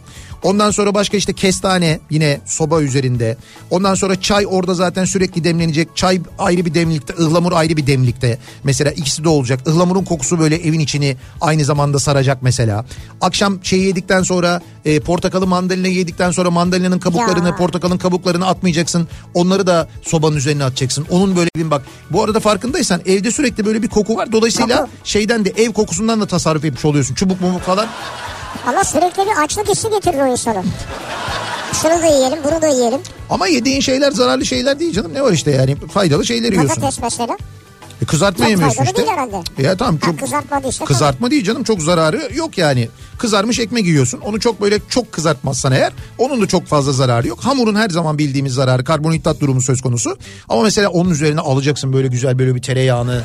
[0.42, 3.36] Ondan sonra başka işte kestane yine soba üzerinde.
[3.70, 5.96] Ondan sonra çay orada zaten sürekli demlenecek.
[5.96, 8.38] Çay ayrı bir demlikte, ıhlamur ayrı bir demlikte.
[8.64, 9.60] Mesela ikisi de olacak.
[9.66, 12.84] Ihlamurun kokusu böyle evin içini aynı zamanda saracak mesela.
[13.24, 17.56] Akşam şeyi yedikten sonra e, portakalı mandalina yedikten sonra mandalinanın kabuklarını, Ya.
[17.56, 19.08] portakalın kabuklarını atmayacaksın.
[19.34, 21.06] Onları da sobanın üzerine atacaksın.
[21.10, 21.82] Onun böyle bir bak.
[22.10, 24.32] Bu arada farkındaysan evde sürekli böyle bir koku var.
[24.32, 24.90] Dolayısıyla Koku.
[25.04, 27.14] şeyden de ev kokusundan da tasarruf etmiş oluyorsun.
[27.14, 27.86] Çubuk mumuk falan.
[28.66, 30.62] Ama sürekli bir açlık hissi getirir o insana.
[31.82, 33.00] Şunu da yiyelim bunu da yiyelim.
[33.30, 35.14] Ama yediğin şeyler zararlı şeyler değil canım.
[35.14, 36.74] Ne var işte yani faydalı şeyler yiyorsun.
[36.74, 37.36] Patates mesela.
[38.02, 38.96] E kızartma Çok yemiyorsun işte.
[38.96, 39.62] değil herhalde.
[39.62, 40.84] Ya tamam Ha, çok kızartma değil işte.
[40.84, 42.88] kızartma değil canım çok zararı yok yani.
[43.18, 44.20] Kızarmış ekmek yiyorsun.
[44.20, 47.38] Onu çok böyle çok kızartmazsan eğer onun da çok fazla zararı yok.
[47.44, 50.16] Hamurun her zaman bildiğimiz zararı karbonhidrat durumu söz konusu.
[50.48, 53.22] Ama mesela onun üzerine alacaksın böyle güzel böyle bir tereyağını.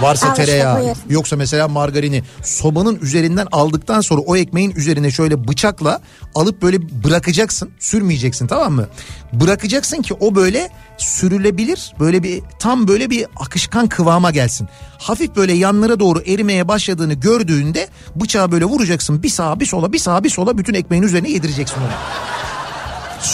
[0.00, 0.96] Varsa Al işte, tereyağı buyur.
[1.08, 6.00] yoksa mesela margarini sobanın üzerinden aldıktan sonra o ekmeğin üzerine şöyle bıçakla
[6.34, 8.88] alıp böyle bırakacaksın sürmeyeceksin tamam mı?
[9.32, 14.68] Bırakacaksın ki o böyle sürülebilir böyle bir tam böyle bir akışkan kıvama gelsin.
[14.98, 19.98] Hafif böyle yanlara doğru erimeye başladığını gördüğünde bıçağı böyle vuracaksın bir sağa bir sola bir
[19.98, 21.90] sağa bir sola bütün ekmeğin üzerine yedireceksin onu.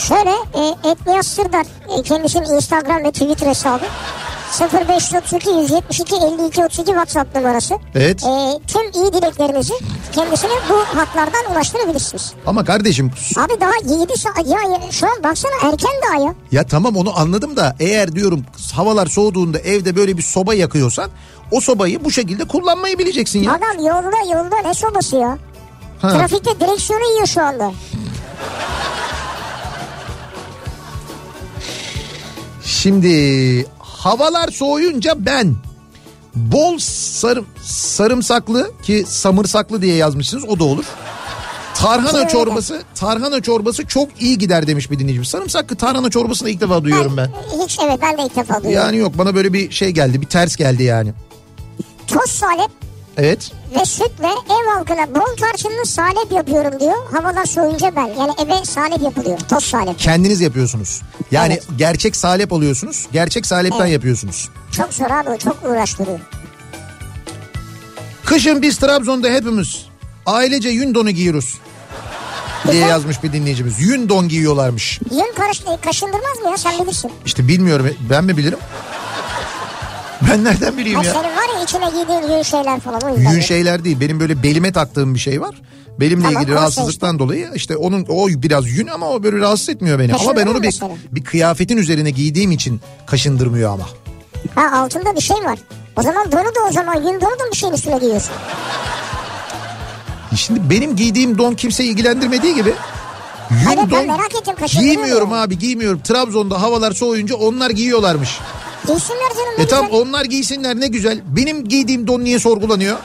[0.08, 1.66] Şöyle e, Etniyaz Sırdar
[1.98, 3.84] e, kendisinin Instagram ve Twitter hesabı
[4.58, 7.74] 0532 172 52 32 WhatsApp numarası.
[7.94, 8.24] Evet.
[8.24, 9.74] E, tüm iyi dileklerinizi
[10.12, 12.32] kendisine bu hatlardan ulaştırabilirsiniz.
[12.46, 16.34] Ama kardeşim Abi daha 7 saat ya, ya şu an baksana erken daha ya.
[16.52, 21.10] Ya tamam onu anladım da eğer diyorum havalar soğuduğunda evde böyle bir soba yakıyorsan
[21.50, 23.52] o sobayı bu şekilde kullanmayı bileceksin ya.
[23.52, 25.38] Adam yolda yolda ne sobası ya?
[26.02, 26.08] Ha.
[26.08, 27.72] Trafikte direksiyonu yiyor şu anda.
[32.64, 33.66] Şimdi
[34.00, 35.54] havalar soğuyunca ben
[36.34, 40.84] bol sarım, sarımsaklı ki samırsaklı diye yazmışsınız o da olur.
[41.74, 45.28] Tarhana çorbası, tarhana çorbası çok iyi gider demiş bir dinleyicimiz.
[45.28, 47.30] Sarımsaklı tarhana çorbasını ilk defa duyuyorum ben.
[47.64, 48.86] Hiç evet ben de ilk defa duyuyorum.
[48.86, 51.12] Yani yok bana böyle bir şey geldi, bir ters geldi yani.
[52.06, 52.70] toz salep
[53.16, 53.50] Evet.
[53.80, 56.96] ve sütle ev halkına bol tarçınlı salep yapıyorum diyor.
[57.12, 58.06] Havalar soğuyunca ben.
[58.06, 59.38] Yani eve salep yapılıyor.
[59.38, 59.98] Toz salep.
[59.98, 61.02] Kendiniz yapıyorsunuz.
[61.30, 61.66] Yani Evet.
[61.78, 63.06] gerçek salep alıyorsunuz.
[63.12, 63.92] Gerçek salepten Evet.
[63.92, 64.48] yapıyorsunuz.
[64.72, 66.18] Çok zor abi çok uğraştırıyor.
[68.24, 69.86] Kışın biz Trabzon'da hepimiz
[70.26, 71.58] ailece yün donu giyiyoruz.
[72.72, 73.80] diye yazmış bir dinleyicimiz.
[73.80, 75.00] Yün don giyiyorlarmış.
[75.10, 77.12] Yün karış, kaşındırmaz mı ya sen bilirsin.
[77.26, 78.58] İşte bilmiyorum ben mi bilirim?
[80.28, 81.12] Ben nereden bileyim Ha, ya?
[81.12, 83.30] senin var ya içine giydiğin yün şeyler falan o yüzden.
[83.32, 84.00] Yün şeyler değil.
[84.00, 85.54] Benim böyle belime taktığım bir şey var.
[86.00, 89.68] Belimle Tamam, ilgili o rahatsızlıktan dolayı işte onun o biraz yün ama o böyle rahatsız
[89.68, 90.14] etmiyor beni.
[90.14, 90.80] Ama ben onu bir,
[91.12, 93.84] bir kıyafetin üzerine giydiğim için kaşındırmıyor ama.
[94.54, 95.58] Ha altında bir şey var.
[95.96, 98.32] O zaman donu da o zaman yün donu da bir şeyin üstüne giyiyorsun.
[100.36, 102.74] Şimdi benim giydiğim don kimseyi ilgilendirmediği gibi
[103.50, 106.00] yün don merak ettim, giymiyorum abi giymiyorum.
[106.04, 108.38] Trabzon'da havalar soğuyunca onlar giyiyorlarmış.
[108.86, 110.00] Giysinler canım E tam güzel.
[110.00, 111.20] onlar giysinler ne güzel.
[111.26, 112.96] Benim giydiğim don niye sorgulanıyor?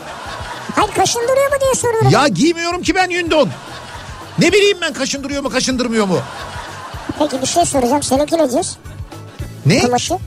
[0.75, 2.09] Hayır kaşındırıyor mu diye soruyorum.
[2.09, 3.49] Ya giymiyorum ki ben yün don.
[4.39, 6.17] Ne bileyim ben kaşındırıyor mu kaşındırmıyor mu?
[7.19, 8.03] Peki bir şey soracağım.
[8.03, 8.75] Seninki ne cins?
[9.65, 9.81] Ne?
[9.81, 10.17] Kumaşı.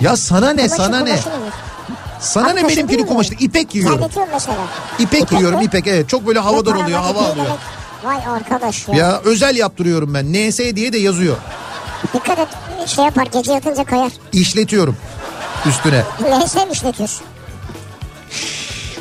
[0.00, 1.04] Ya sana ne Kumaşı, sana ne?
[1.04, 1.28] kumaşı?
[2.20, 3.08] Sana Abi ne benimkini mu?
[3.08, 3.98] kumaşta ipek giyiyorum.
[3.98, 4.56] Terletiyorum mesela.
[4.98, 5.64] İpek giyiyorum mi?
[5.64, 7.46] ipek evet çok böyle havadar Yok, oluyor hava alıyor.
[8.04, 8.94] Vay arkadaş ya.
[8.96, 11.36] Ya özel yaptırıyorum ben NS diye de yazıyor.
[12.14, 12.48] Dikkat et
[12.86, 14.12] şey yapar gece yatınca kayar.
[14.32, 14.96] İşletiyorum
[15.68, 16.02] üstüne.
[16.22, 17.26] Neyse mi işletiyorsun?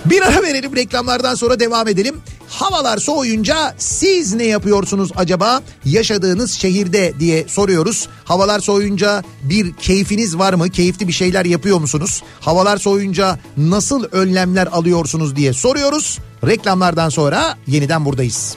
[0.06, 2.22] Bir ara verelim reklamlardan sonra devam edelim.
[2.50, 8.08] Havalar soğuyunca siz ne yapıyorsunuz acaba yaşadığınız şehirde diye soruyoruz.
[8.24, 10.70] Havalar soğuyunca bir keyfiniz var mı?
[10.70, 12.24] Keyifli bir şeyler yapıyor musunuz?
[12.40, 16.20] Havalar soğuyunca nasıl önlemler alıyorsunuz diye soruyoruz.
[16.48, 18.56] Reklamlardan sonra yeniden buradayız.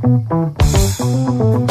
[0.00, 1.69] Kafa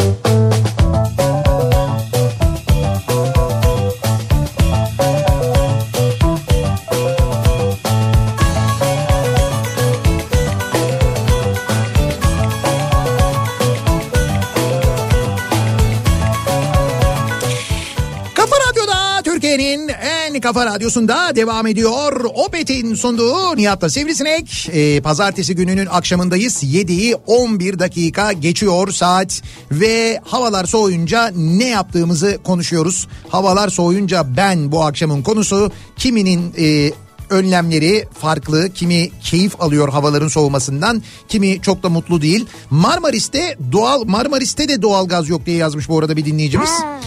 [20.54, 22.26] kafa radyosunda devam ediyor.
[22.34, 24.70] Opet'in sunduğu Nihat'la Sivrisinek.
[24.74, 26.64] Ee, pazartesi gününün akşamındayız.
[26.64, 29.42] 7'yi 11 dakika geçiyor saat.
[29.72, 33.08] Ve havalar soğuyunca ne yaptığımızı konuşuyoruz.
[33.28, 35.72] Havalar soğuyunca ben bu akşamın konusu.
[35.98, 36.54] Kiminin...
[36.60, 36.92] e,
[37.30, 38.70] önlemleri farklı.
[38.74, 42.46] Kimi keyif alıyor havaların soğumasından, kimi çok da mutlu değil.
[42.70, 46.70] Marmaris'te doğal Marmaris'te de doğal gaz yok diye yazmış bu arada bir dinleyicimiz.
[46.70, 47.00] Ha,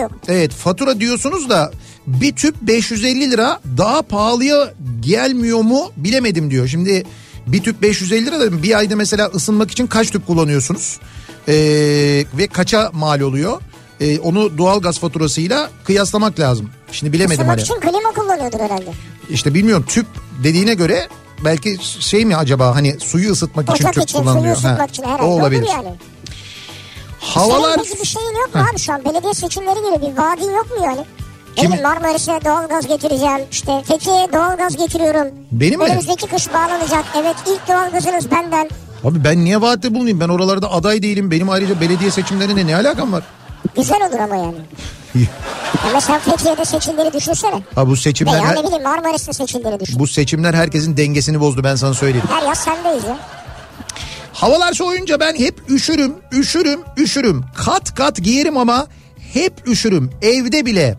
[0.00, 0.10] yok.
[0.28, 1.72] Evet fatura diyorsunuz da
[2.06, 6.68] bir tüp 550 lira daha pahalıya gelmiyor mu bilemedim diyor.
[6.68, 7.04] Şimdi
[7.46, 11.00] bir tüp 550 lira da bir ayda mesela ısınmak için kaç tüp kullanıyorsunuz?
[11.48, 11.54] Ee,
[12.38, 13.60] ve kaça mal oluyor?
[14.00, 16.70] Ee, onu doğalgaz faturasıyla kıyaslamak lazım.
[16.92, 17.62] Şimdi bilemedim Isınmak hani.
[17.62, 18.90] için klima kullanıyordur herhalde.
[19.30, 20.06] İşte bilmiyorum tüp
[20.44, 21.08] dediğine göre
[21.44, 24.52] belki şey mi acaba hani suyu ısıtmak için Ocak tüp için, suyu kullanılıyor.
[24.56, 25.68] ısıtmak Ha, için herhalde o olabilir.
[25.72, 25.88] yani.
[27.20, 29.04] Havalar Senin bir şeyin yok mu abi şu an?
[29.04, 31.04] Belediye seçimleri geliyor bir vaadin yok mu yani?
[31.56, 33.38] Kim- Benim Marmaris'e doğalgaz getireceğim.
[33.50, 35.28] İşte Fethiye'ye doğalgaz getiriyorum.
[35.52, 35.84] Benim mi?
[35.86, 37.04] Önümüzdeki kış bağlanacak.
[37.20, 38.68] Evet ilk doğalgazınız benden.
[39.04, 40.20] Abi ben niye vaatte bulunayım?
[40.20, 41.30] Ben oralarda aday değilim.
[41.30, 43.22] Benim ayrıca belediye seçimlerine ne alakam var?
[43.76, 44.56] Güzel olur ama yani.
[45.84, 47.62] Ya mesela Fethiye'de seçimleri düşünsene.
[47.74, 49.98] Ha bu seçimler Veya her- ne bileyim Marmaris'te seçimleri düşün.
[49.98, 52.26] bu seçimler herkesin dengesini bozdu ben sana söyleyeyim.
[52.30, 53.18] Her yaz sendeyiz ya.
[54.32, 57.44] Havalar soğuyunca ben hep üşürüm, üşürüm, üşürüm.
[57.56, 58.86] Kat kat giyerim ama
[59.32, 60.10] hep üşürüm.
[60.22, 60.98] Evde bile.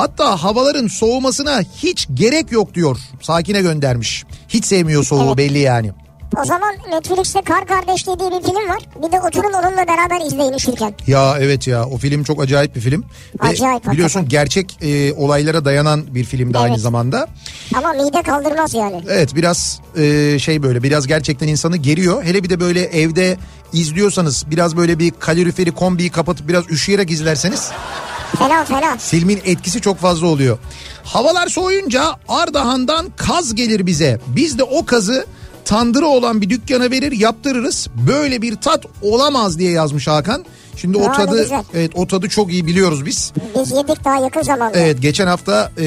[0.00, 2.98] Hatta havaların soğumasına hiç gerek yok diyor.
[3.22, 4.24] Sakine göndermiş.
[4.48, 5.36] Hiç sevmiyor soğuğu Evet.
[5.36, 5.92] belli yani.
[6.42, 8.78] O zaman Netflix'te Kar Kardeşliği diye bir film var.
[8.96, 10.94] Bir de oturun onunla beraber izleyin üşürken.
[11.06, 13.04] Ya evet ya o film çok acayip bir film.
[13.42, 14.28] Ve Acayip, biliyorsun hakikaten.
[14.28, 16.80] gerçek e, olaylara dayanan bir film de aynı Evet.
[16.82, 17.26] zamanda.
[17.76, 19.02] Ama mide kaldırmaz yani.
[19.08, 22.24] Evet biraz e, şey böyle biraz gerçekten insanı geriyor.
[22.24, 23.36] Hele bir de böyle evde
[23.72, 27.70] izliyorsanız biraz böyle bir kaloriferi kombiyi kapatıp biraz üşüyerek izlerseniz
[28.38, 28.96] Fena fena.
[28.98, 30.58] filmin etkisi çok fazla oluyor.
[31.04, 34.20] Havalar soğuyunca Ardahan'dan kaz gelir bize.
[34.26, 35.26] Biz de o kazı
[35.64, 37.88] tandırı olan bir dükkana verir yaptırırız.
[38.06, 40.44] Böyle bir tat olamaz diye yazmış Hakan.
[40.80, 41.64] Şimdi o tadı güzel.
[41.74, 43.32] evet o tadı çok iyi biliyoruz biz.
[43.56, 44.78] Biz yedik daha yakın zamanda.
[44.78, 45.82] Evet geçen hafta e,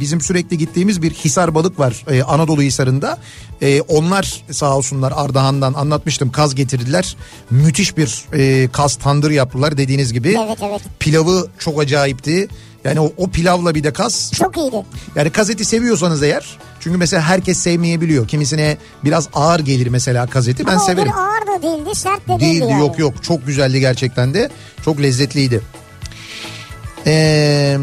[0.00, 3.18] bizim sürekli gittiğimiz bir Hisar balık var e, Anadolu Hisarı'nda.
[3.62, 7.16] E, onlar sağ olsunlar Ardahan'dan anlatmıştım kaz getirdiler.
[7.50, 10.36] Müthiş bir e, kaz tandır yaptılar dediğiniz gibi.
[10.46, 10.80] Evet, evet.
[11.00, 12.48] Pilavı çok acayipti.
[12.84, 14.32] Yani o, o pilavla bir de kaz.
[14.34, 14.82] Çok iyiydi.
[15.16, 16.58] Yani kaz eti seviyorsanız eğer.
[16.80, 18.28] Çünkü mesela herkes sevmeyebiliyor.
[18.28, 20.66] Kimisine biraz ağır gelir mesela kaz eti.
[20.66, 21.12] Ben Ama severim.
[21.12, 22.80] bir ağır da değildi sert de değildi Değildi yani.
[22.80, 24.50] yok yok çok güzeldi gerçekten de
[24.84, 25.60] çok lezzetliydi.
[27.06, 27.76] Ee,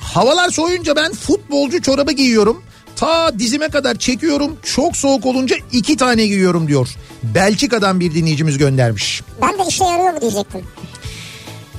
[0.00, 2.62] havalar soğuyunca ben futbolcu çorabı giyiyorum.
[2.96, 4.56] Ta dizime kadar çekiyorum.
[4.62, 6.88] Çok soğuk olunca iki tane giyiyorum diyor.
[7.22, 9.22] Belçika'dan bir dinleyicimiz göndermiş.
[9.42, 10.60] Ben de işe yarıyor mu diyecektim.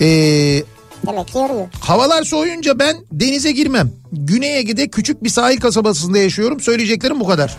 [0.02, 0.64] Ee,
[1.08, 1.68] Demek ki yarıyor.
[1.80, 3.92] havalar soğuyunca ben denize girmem.
[4.12, 6.60] Güney Ege'de küçük bir sahil kasabasında yaşıyorum.
[6.60, 7.58] Söyleyeceklerim bu kadar.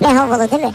[0.00, 0.72] Ne havalı değil mi?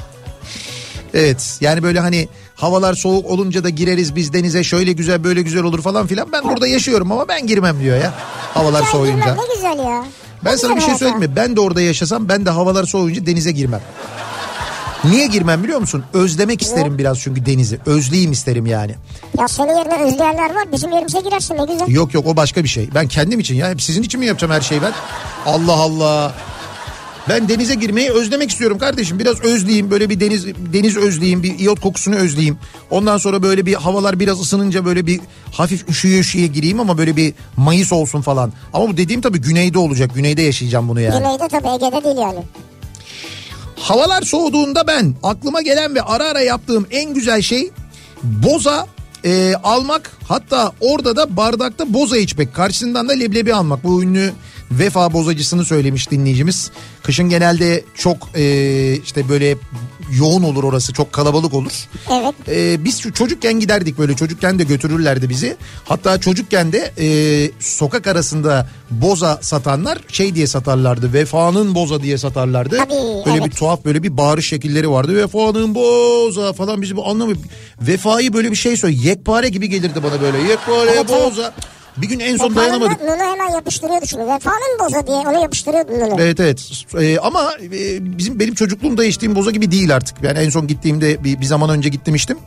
[1.14, 5.64] Evet yani böyle hani havalar soğuk olunca da gireriz biz denize şöyle güzel böyle güzel
[5.64, 6.32] olur falan filan.
[6.32, 8.14] Ben burada yaşıyorum ama ben girmem diyor ya.
[8.54, 9.20] Havalar Ya soğuyunca.
[9.20, 10.04] girmem, Ne güzel ya.
[10.46, 11.36] Ben Ne sana bir şey söyleyeyim mi?
[11.36, 13.82] Ben de orada yaşasam ben de havalar soğuyunca denize girmem.
[15.04, 16.04] Niye girmem biliyor musun?
[16.14, 17.80] Özlemek isterim biraz çünkü denizi.
[17.86, 18.96] Özleyeyim isterim yani.
[19.40, 20.72] Ya senin yerine özleyenler var.
[20.72, 21.88] Bizim yerimize girersin ne güzel.
[21.88, 22.90] Yok yok o başka bir şey.
[22.96, 23.70] Ben kendim için ya.
[23.70, 24.92] Hep sizin için mi yapacağım her şeyi ben?
[25.46, 26.34] Allah Allah.
[27.30, 29.20] Ben denize girmeyi özlemek istiyorum kardeşim.
[29.20, 32.58] Biraz özleyeyim böyle bir deniz deniz özleyeyim bir iyot kokusunu özleyeyim.
[32.92, 35.20] Ondan sonra böyle bir havalar biraz ısınınca böyle bir
[35.52, 38.54] hafif üşüye üşüye gireyim ama böyle bir Mayıs olsun falan.
[38.74, 40.12] Ama bu dediğim tabii güneyde olacak.
[40.16, 41.18] Güneyde yaşayacağım bunu yani.
[41.18, 42.40] Güneyde tabii Ege'de değil yani.
[43.84, 47.70] Havalar soğuduğunda ben aklıma gelen ve ara ara yaptığım en güzel şey
[48.24, 48.88] boza
[49.26, 53.84] e, almak hatta orada da bardakta boza içmek karşısından da leblebi almak.
[53.84, 54.34] Bu ünlü
[54.80, 56.72] vefa bozacısını söylemiş dinleyicimiz.
[57.04, 59.58] Kışın genelde çok e, işte böyle
[60.12, 61.72] yoğun olur orası çok kalabalık olur.
[62.12, 62.36] Evet.
[62.48, 65.58] Ee, biz çocukken giderdik böyle çocukken de götürürlerdi bizi.
[65.86, 67.08] Hatta çocukken de e,
[67.60, 71.14] sokak arasında boza satanlar şey diye satarlardı.
[71.14, 72.78] Vefanın boza diye satarlardı.
[72.78, 73.46] Tabii, böyle evet.
[73.46, 75.16] bir tuhaf böyle bir bağırış şekilleri vardı.
[75.16, 77.34] Vefanın boza falan bizi bu anlamı
[77.82, 78.98] vefayı böyle bir şey söyle.
[79.02, 80.38] Yekpare gibi gelirdi bana böyle.
[80.38, 81.54] Yekpare Evet, evet.
[81.98, 83.00] Bir gün en son Vefanın dayanamadık.
[83.00, 84.22] da Nunu hemen yapıştırıyordu şunu.
[84.22, 86.22] Vefanın boza diye onu yapıştırıyordu Nunu.
[86.22, 90.24] Evet evet Ee, ama e, bizim benim çocukluğumda içtiğim boza gibi değil artık.
[90.24, 92.38] Yani en son gittiğimde bir, bir zaman önce gitmiştim.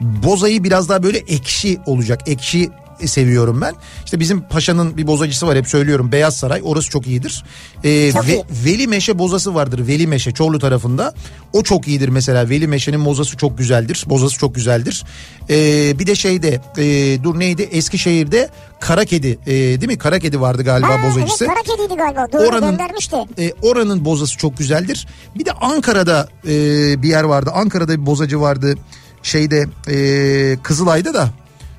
[0.00, 2.20] Bozayı biraz daha böyle ekşi olacak.
[2.26, 2.70] Ekşi
[3.06, 3.74] seviyorum ben.
[4.04, 7.44] İşte bizim paşanın bir bozacısı var hep söylüyorum Beyaz Saray orası çok iyidir.
[7.84, 8.44] Ee, Çok ve, iyi.
[8.64, 11.14] Veli Meşe bozası vardır Veli Meşe Çorlu tarafında.
[11.52, 14.04] O çok iyidir mesela Veli Meşe'nin bozası çok güzeldir.
[14.06, 15.04] Bozası çok güzeldir.
[15.50, 18.48] Ee, bir de şeyde e, dur neydi Eskişehir'de
[18.80, 19.98] Kara Kedi e, değil mi?
[19.98, 21.44] Kara Kedi vardı galiba Ha, bozacısı.
[21.44, 22.26] Evet kara kediydi galiba.
[22.32, 23.16] Doğru Oranın- göndermişti.
[23.38, 25.06] E, oranın bozası çok güzeldir.
[25.38, 26.48] Bir de Ankara'da e,
[27.02, 27.50] bir yer vardı.
[27.54, 28.74] Ankara'da bir bozacı vardı.
[29.22, 31.28] Şeyde e, Kızılay'da da.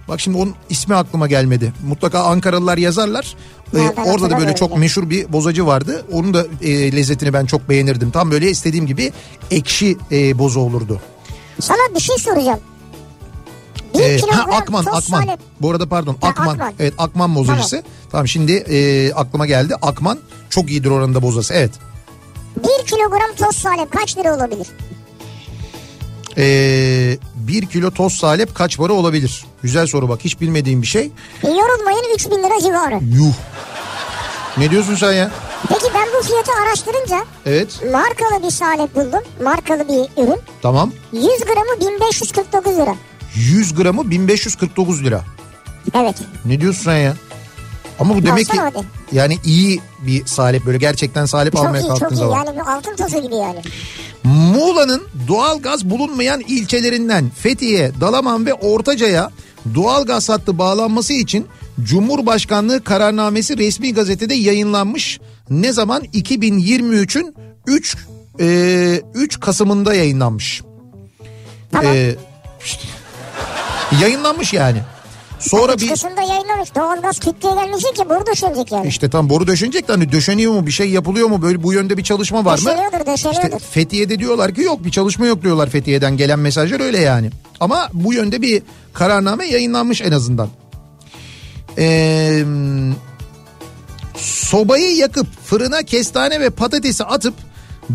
[0.07, 1.73] Bak şimdi onun ismi aklıma gelmedi.
[1.87, 3.35] Mutlaka Ankaralılar yazarlar.
[3.75, 6.05] E, Ya ben orada da böyle çok meşhur bir bozacı vardı.
[6.11, 8.11] Onun da e, lezzetini ben çok beğenirdim.
[8.11, 9.11] Tam böyle istediğim gibi
[9.51, 11.01] ekşi e, boza olurdu.
[11.61, 12.59] Sana bir şey soracağım.
[13.93, 14.99] Bir E, kilogram ha, Akman, Akman.
[14.99, 15.39] salep.
[15.61, 16.47] Bu arada pardon, Ha, Akman.
[16.47, 16.73] Akman.
[16.79, 17.83] Evet, Akman bozacısı.
[18.11, 19.75] Tamam, şimdi e, aklıma geldi.
[19.81, 21.53] Akman çok iyidir oranın da bozası.
[21.53, 21.71] Evet.
[22.57, 24.67] Bir kilogram toz salep kaç lira olabilir?
[26.37, 29.45] Ee, bir kilo toz salep kaç para olabilir?
[29.63, 31.11] Güzel soru bak hiç bilmediğim bir şey.
[31.43, 32.99] E, yorulmayın 3000 lira civarı.
[33.03, 33.33] Yuh.
[34.57, 35.31] Ne diyorsun sen ya?
[35.69, 39.19] Peki ben bu fiyatı araştırınca Evet markalı bir salep buldum.
[39.43, 40.39] Markalı bir ürün.
[40.61, 40.91] tamam.
[41.13, 42.95] 100 gramı 1549 lira.
[43.35, 45.21] 100 gramı 1549 lira.
[45.95, 46.15] Evet.
[46.45, 47.13] Ne diyorsun sen ya?
[47.99, 48.77] Ama bu demek ki hadi.
[49.11, 52.19] yani iyi bir salep böyle gerçekten salep Çok almaya iyi çok kalktığın iyi.
[52.19, 52.37] zaman.
[52.45, 53.61] Yani bir altın tozu gibi yani.
[54.23, 59.31] Muğla'nın doğal gaz bulunmayan ilçelerinden Fethiye, Dalaman ve Ortaca'ya
[59.75, 61.47] doğal gaz hattı bağlanması için
[61.83, 65.19] Cumhurbaşkanlığı kararnamesi resmi gazetede yayınlanmış.
[65.49, 66.03] Ne zaman?
[66.03, 67.35] 2023'ün
[67.67, 67.97] 3
[68.39, 70.61] e, 3 Kasım'ında yayınlanmış.
[71.71, 71.93] Tamam.
[71.95, 72.15] E,
[72.65, 72.83] işte,
[74.01, 74.81] yayınlanmış yani.
[75.49, 76.75] Sonra bir Çıkışında yayınlamış.
[76.75, 78.87] Doğalgaz kitleye gelmeyecek ki boru döşenecek yani.
[78.87, 81.97] işte tam boru döşenecek de hani döşeniyor mu bir şey yapılıyor mu böyle bu yönde
[81.97, 82.65] bir çalışma var mı?
[82.65, 83.57] Döşeniyordur döşeniyordur.
[83.57, 87.29] İşte Fethiye'de diyorlar ki yok bir çalışma yok diyorlar Fethiye'den gelen mesajlar öyle yani.
[87.59, 88.63] Ama bu yönde bir
[88.93, 90.49] kararname yayınlanmış en azından.
[91.77, 92.43] Ee,
[94.17, 97.33] sobayı yakıp fırına kestane ve patatesi atıp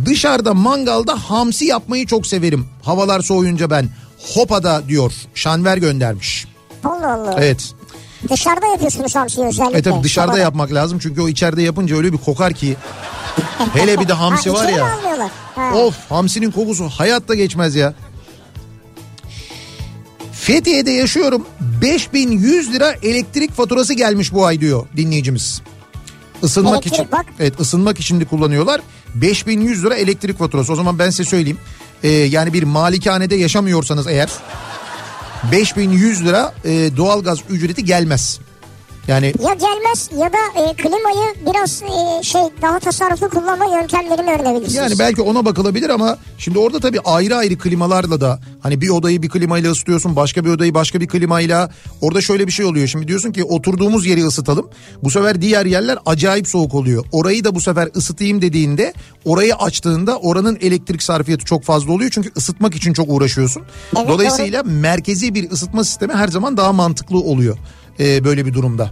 [0.04, 2.66] dışarıda mangalda hamsi yapmayı çok severim.
[2.82, 3.88] Havalar soğuyunca ben.
[4.34, 5.12] Hopa'da diyor.
[5.34, 6.46] Şanver göndermiş.
[6.84, 7.34] Allah Allah.
[7.38, 7.72] Evet.
[8.30, 9.78] Dışarıda yapıyorsunuz hamsiyi özellikle.
[9.78, 10.42] E tabii dışarıda Sobada.
[10.42, 12.76] yapmak lazım çünkü o içeride yapınca öyle bir kokar ki.
[13.74, 14.98] Hele bir de hamsi Ha, var ya.
[15.54, 15.74] Ha.
[15.74, 17.94] Of hamsinin kokusu hayatta geçmez ya.
[20.32, 21.46] Fethiye'de yaşıyorum.
[21.60, 25.62] 5100 lira elektrik faturası gelmiş bu ay diyor dinleyicimiz.
[26.42, 27.06] Isınmak Elektrik için.
[27.12, 27.26] bak.
[27.40, 28.80] Evet ısınmak için de kullanıyorlar.
[29.14, 30.72] 5100 lira elektrik faturası.
[30.72, 31.58] O zaman ben size söyleyeyim.
[32.02, 34.28] Ee, yani bir malikanede yaşamıyorsanız eğer
[35.52, 38.40] 5100 lira e, doğalgaz ücreti gelmez.
[39.08, 44.74] Yani Ya gelmez ya da e, klimayı biraz e, şey daha tasarruflu kullanma yöntemlerini öğrenebilirsiniz.
[44.74, 49.22] Yani belki ona bakılabilir ama şimdi orada tabii ayrı ayrı klimalarla da hani bir odayı
[49.22, 52.86] bir klimayla ısıtıyorsun başka bir odayı başka bir klimayla orada şöyle bir şey oluyor.
[52.86, 54.70] Şimdi diyorsun ki oturduğumuz yeri ısıtalım
[55.02, 57.04] bu sefer diğer yerler acayip soğuk oluyor.
[57.12, 58.92] Orayı da bu sefer ısıtayım dediğinde
[59.24, 63.62] orayı açtığında oranın elektrik sarfiyatı çok fazla oluyor çünkü ısıtmak için çok uğraşıyorsun.
[63.96, 67.58] Evet, Dolayısıyla merkezi bir ısıtma sistemi her zaman daha mantıklı oluyor
[68.00, 68.90] e, böyle bir durumda.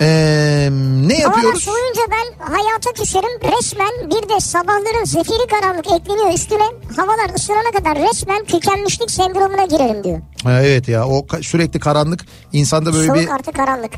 [0.00, 0.68] Ee,
[1.06, 1.62] ne yapıyoruz?
[1.62, 3.56] soğuyunca ben hayata küserim.
[3.56, 6.64] Resmen bir de sabahları zifiri karanlık ekleniyor üstüne.
[6.96, 10.20] Havalar ısınana kadar resmen tükenmişlik sendromuna girerim diyor.
[10.44, 13.90] Ha, evet ya o ka- sürekli karanlık insanda böyle Soğuk bir artı karanlık.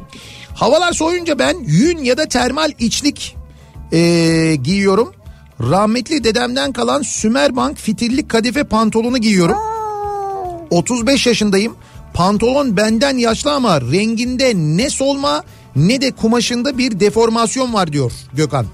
[0.54, 3.36] havalar soğuyunca ben yün ya da termal içlik
[3.92, 5.12] ee, giyiyorum.
[5.60, 9.56] Rahmetli dedemden kalan Sümerbank fitillik kadife pantolonu giyiyorum.
[9.56, 11.76] Oo, 35 yaşındayım.
[12.14, 15.42] Pantolon benden yaşlı ama renginde ne solma
[15.76, 18.66] ne de kumaşında bir deformasyon var diyor Gökhan.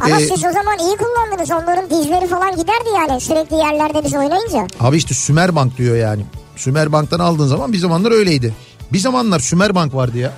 [0.00, 1.50] Ama Ee, siz o zaman iyi kullandınız.
[1.50, 4.66] Onların dizleri falan giderdi yani sürekli yerlerde biz oynayınca.
[4.80, 6.24] Abi işte Sümerbank diyor yani.
[6.56, 8.54] Sümerbank'tan aldığın zaman bir zamanlar öyleydi.
[8.92, 10.32] Bir zamanlar Sümerbank vardı ya.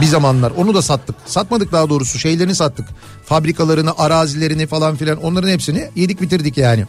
[0.00, 1.16] Bir zamanlar onu da sattık.
[1.26, 2.88] Satmadık daha doğrusu şeylerini sattık.
[3.24, 6.86] Fabrikalarını, arazilerini falan filan onların hepsini yedik bitirdik yani.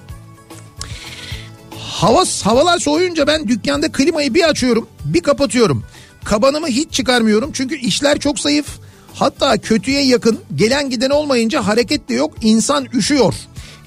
[2.00, 5.84] Hava, havalar soğuyunca ben dükkanda klimayı bir açıyorum bir kapatıyorum.
[6.24, 8.66] Kabanımı hiç çıkarmıyorum çünkü işler çok zayıf.
[9.16, 13.34] Hatta kötüye yakın gelen giden olmayınca hareket de yok insan üşüyor.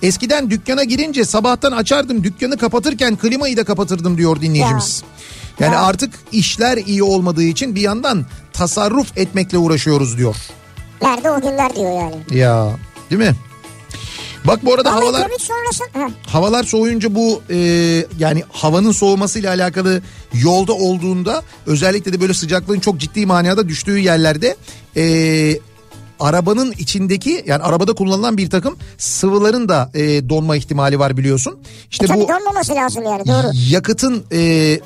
[0.03, 5.03] Eskiden dükkana girince sabahtan açardım dükkanı kapatırken klimayı da kapatırdım diyor dinleyicimiz.
[5.61, 5.83] Yani Ya.
[5.83, 10.37] artık işler iyi olmadığı için bir yandan tasarruf etmekle uğraşıyoruz diyor.
[11.03, 12.39] Nerede o günler diyor yani.
[12.39, 12.77] Ya
[13.11, 13.35] değil mi?
[14.45, 15.85] Bak bu arada Ama havalar sonrası...
[15.93, 17.57] Ha, havalar soğuyunca bu e,
[18.19, 20.03] yani havanın soğumasıyla alakalı
[20.35, 24.57] yolda olduğunda özellikle de böyle sıcaklığın çok ciddi manada düştüğü yerlerde
[24.97, 25.03] e,
[26.23, 31.59] arabanın içindeki yani arabada kullanılan bir takım sıvıların da e, donma ihtimali var biliyorsun.
[31.91, 33.47] İşte e, bu donmaması lazım yani doğru.
[33.71, 34.39] yakıtın e,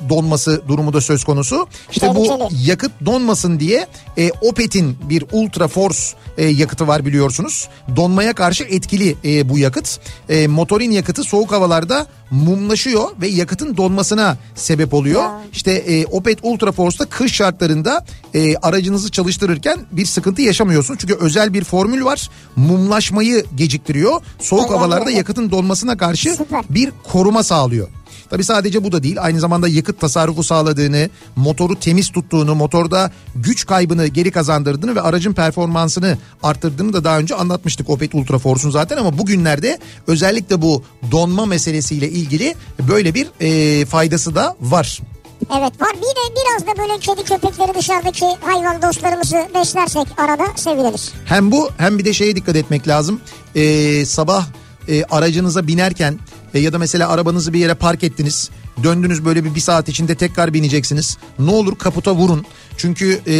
[0.09, 1.67] donması durumu da söz konusu.
[1.91, 2.69] İşte bu Tehlikeli.
[2.69, 5.99] yakıt donmasın diye e, Opet'in bir Ultra Force
[6.37, 7.67] e, yakıtı var biliyorsunuz.
[7.95, 9.99] Donmaya karşı etkili e, bu yakıt.
[10.29, 15.21] E, motorin yakıtı soğuk havalarda mumlaşıyor ve yakıtın donmasına sebep oluyor.
[15.21, 15.41] Ya.
[15.53, 20.99] İşte e, Opet Ultra Force'da kış şartlarında e, aracınızı çalıştırırken bir sıkıntı yaşamıyorsunuz.
[20.99, 22.29] Çünkü özel bir formül var.
[22.55, 24.21] Mumlaşmayı geciktiriyor.
[24.39, 26.63] Soğuk havalarda yakıtın donmasına karşı Süper.
[26.69, 27.87] bir koruma sağlıyor.
[28.29, 33.65] Tabi sadece bu da değil aynı zamanda yakıt tasarrufu sağladığını, motoru temiz tuttuğunu, motorda güç
[33.65, 38.97] kaybını geri kazandırdığını ve aracın performansını arttırdığını da daha önce anlatmıştık Opet Ultra Force'un zaten
[38.97, 42.55] ama bugünlerde özellikle bu donma meselesiyle ilgili
[42.87, 44.99] böyle bir e, faydası da var.
[45.41, 51.11] Evet var bir de biraz da böyle kedi köpekleri dışarıdaki hayvan dostlarımızı beslersek arada seviniriz.
[51.25, 53.21] Hem bu hem bir de şeye dikkat etmek lazım.
[53.55, 54.45] Ee, sabah
[54.87, 56.19] e, aracınıza binerken
[56.53, 58.49] e, ya da mesela arabanızı bir yere park ettiniz.
[58.83, 61.17] Döndünüz böyle bir, bir saat içinde tekrar bineceksiniz.
[61.39, 62.45] Ne olur kaputa vurun.
[62.77, 63.35] Çünkü e,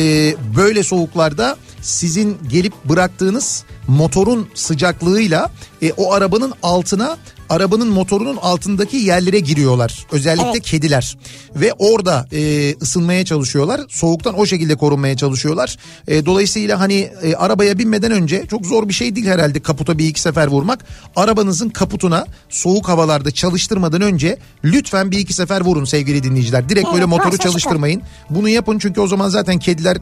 [0.57, 5.51] böyle soğuklarda sizin gelip bıraktığınız motorun sıcaklığıyla
[5.81, 7.17] e, o arabanın altına
[7.49, 10.05] arabanın motorunun altındaki yerlere giriyorlar.
[10.11, 10.61] Özellikle Evet.
[10.61, 11.17] kediler
[11.55, 13.81] ve orada e, ısınmaya çalışıyorlar.
[13.89, 15.77] Soğuktan o şekilde korunmaya çalışıyorlar.
[16.07, 20.07] E, dolayısıyla hani e, arabaya binmeden önce çok zor bir şey değil herhalde kaputa bir
[20.07, 20.85] iki sefer vurmak.
[21.15, 26.69] Arabanızın kaputuna soğuk havalarda çalıştırmadan önce lütfen bir iki sefer vurun sevgili dinleyiciler.
[26.69, 28.01] Direkt Evet, böyle motoru çalıştırmayın.
[28.29, 29.97] Bunu yapın çünkü o zaman zaten kediler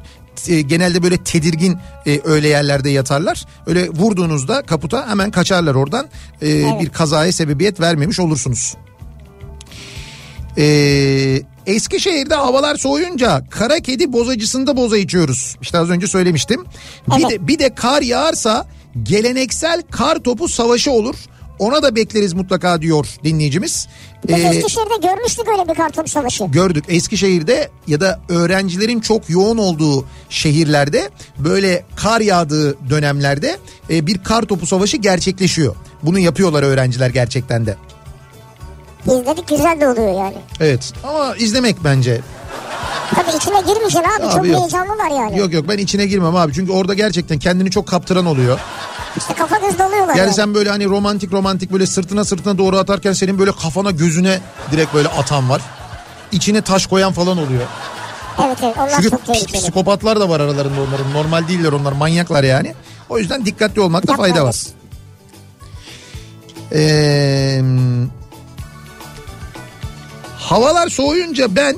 [0.48, 1.78] e, genelde böyle tedirgin
[2.08, 3.46] e, öyle yerlerde yatarlar.
[3.68, 6.08] Öyle vurduğunuzda kaputa hemen kaçarlar oradan.
[6.42, 8.76] E, Bir kazaya sebebiyet vermemiş olursunuz.
[10.58, 15.56] Ee, Eskişehir'de havalar soğuyunca kara kedi bozacısında boza içiyoruz.
[15.62, 16.66] İşte az önce söylemiştim.
[17.08, 17.32] Bir Evet.
[17.32, 18.66] de bir de kar yağarsa
[19.04, 21.16] geleneksel kar topu savaşı olur.
[21.60, 23.88] Ona da bekleriz mutlaka diyor dinleyicimiz.
[24.28, 26.44] Biz Ee, Eskişehir'de görmüştük öyle bir karton savaşı.
[26.46, 33.58] gördük Eskişehir'de ya da öğrencilerin çok yoğun olduğu şehirlerde böyle kar yağdığı dönemlerde
[33.90, 35.76] e, bir kar topu savaşı gerçekleşiyor.
[36.04, 37.76] Bunu yapıyorlar öğrenciler gerçekten de.
[39.06, 40.36] İzledik güzel de oluyor yani.
[40.60, 42.22] Evet ama izlemek bence
[43.16, 44.60] Tabii içine girmeyeceksin abi, Abi çok yok.
[44.60, 45.40] heyecanlılar yani.
[45.40, 48.60] Yok yok ben içine girmem abi çünkü orada gerçekten kendini çok kaptıran oluyor.
[49.18, 50.34] İşte kafa göz doluyorlar Yani yani.
[50.34, 54.40] sen böyle hani romantik romantik böyle sırtına sırtına doğru atarken senin böyle kafana gözüne
[54.72, 55.62] direkt böyle atan var.
[56.32, 57.64] İçine taş koyan falan oluyor.
[58.46, 59.62] Evet evet onlar Çünkü çok tehlikeli.
[59.62, 61.14] psikopatlar da var aralarında onların.
[61.14, 62.74] Normal değiller onlar manyaklar yani.
[63.10, 64.56] O yüzden dikkatli olmakta fayda var.
[66.74, 67.62] Ee,
[70.38, 71.76] havalar soğuyunca ben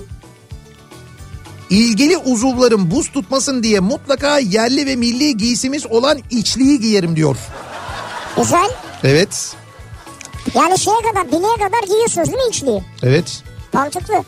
[1.69, 7.37] İlgili uzuvlarım buz tutmasın diye mutlaka yerli ve milli giysimiz olan içliği giyerim diyor.
[8.37, 8.69] Güzel.
[9.03, 9.55] Evet.
[10.55, 12.83] Yani şeye kadar bileğe kadar giyiyorsunuz değil mi içliği?
[13.03, 13.43] Evet.
[13.73, 14.23] Mantıklı.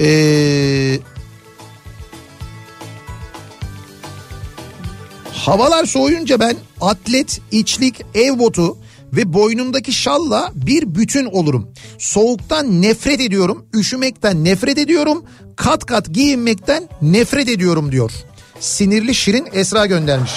[0.00, 0.98] Ee,
[5.32, 8.76] havalar soğuyunca ben atlet, içlik, ev botu
[9.12, 11.68] ve boynumdaki şalla bir bütün olurum.
[11.98, 15.24] Soğuktan nefret ediyorum, üşümekten nefret ediyorum,
[15.56, 18.10] kat kat giyinmekten nefret ediyorum diyor.
[18.60, 20.32] Sinirli Şirin Esra göndermiş.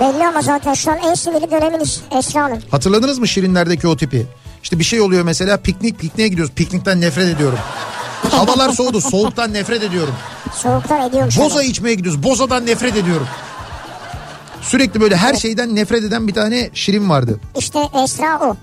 [0.00, 2.58] Belli ama zaten şu an en sinirli döneminiz Esra Hanım.
[2.70, 4.26] Hatırladınız mı Şirinlerdeki o tipi?
[4.62, 6.54] İşte bir şey oluyor mesela piknik pikniğe gidiyoruz.
[6.54, 7.58] Piknikten nefret ediyorum.
[8.30, 9.00] Havalar soğudu.
[9.00, 10.14] Soğuktan nefret ediyorum.
[10.54, 11.38] Soğuktan ediyormuş.
[11.38, 12.22] Boza içmeye gidiyoruz.
[12.22, 13.26] Bozadan nefret ediyorum.
[14.62, 17.40] Sürekli böyle her şeyden nefret eden bir tane Şirin vardı.
[17.58, 18.56] İşte Esra o.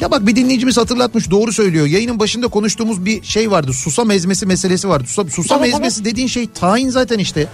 [0.00, 1.86] Ya bak bir dinleyicimiz hatırlatmış doğru söylüyor.
[1.86, 3.72] Yayının başında konuştuğumuz bir şey vardı.
[3.72, 5.04] Susam ezmesi meselesi vardı.
[5.06, 7.46] Susam, susam Evet, ezmesi dediğin şey tahin zaten işte.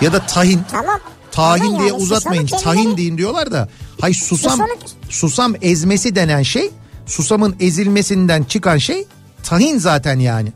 [0.00, 0.60] Ya da tahin.
[0.70, 1.00] Tamam.
[1.32, 2.46] Tahin Ama diye yani uzatmayın.
[2.46, 3.68] susamın Tahin deyin diyorlar da.
[4.00, 4.68] Hay susam Susamın-
[5.08, 6.70] susam ezmesi denen şey
[7.06, 9.04] susamın ezilmesinden çıkan şey
[9.42, 10.52] tahin zaten yani.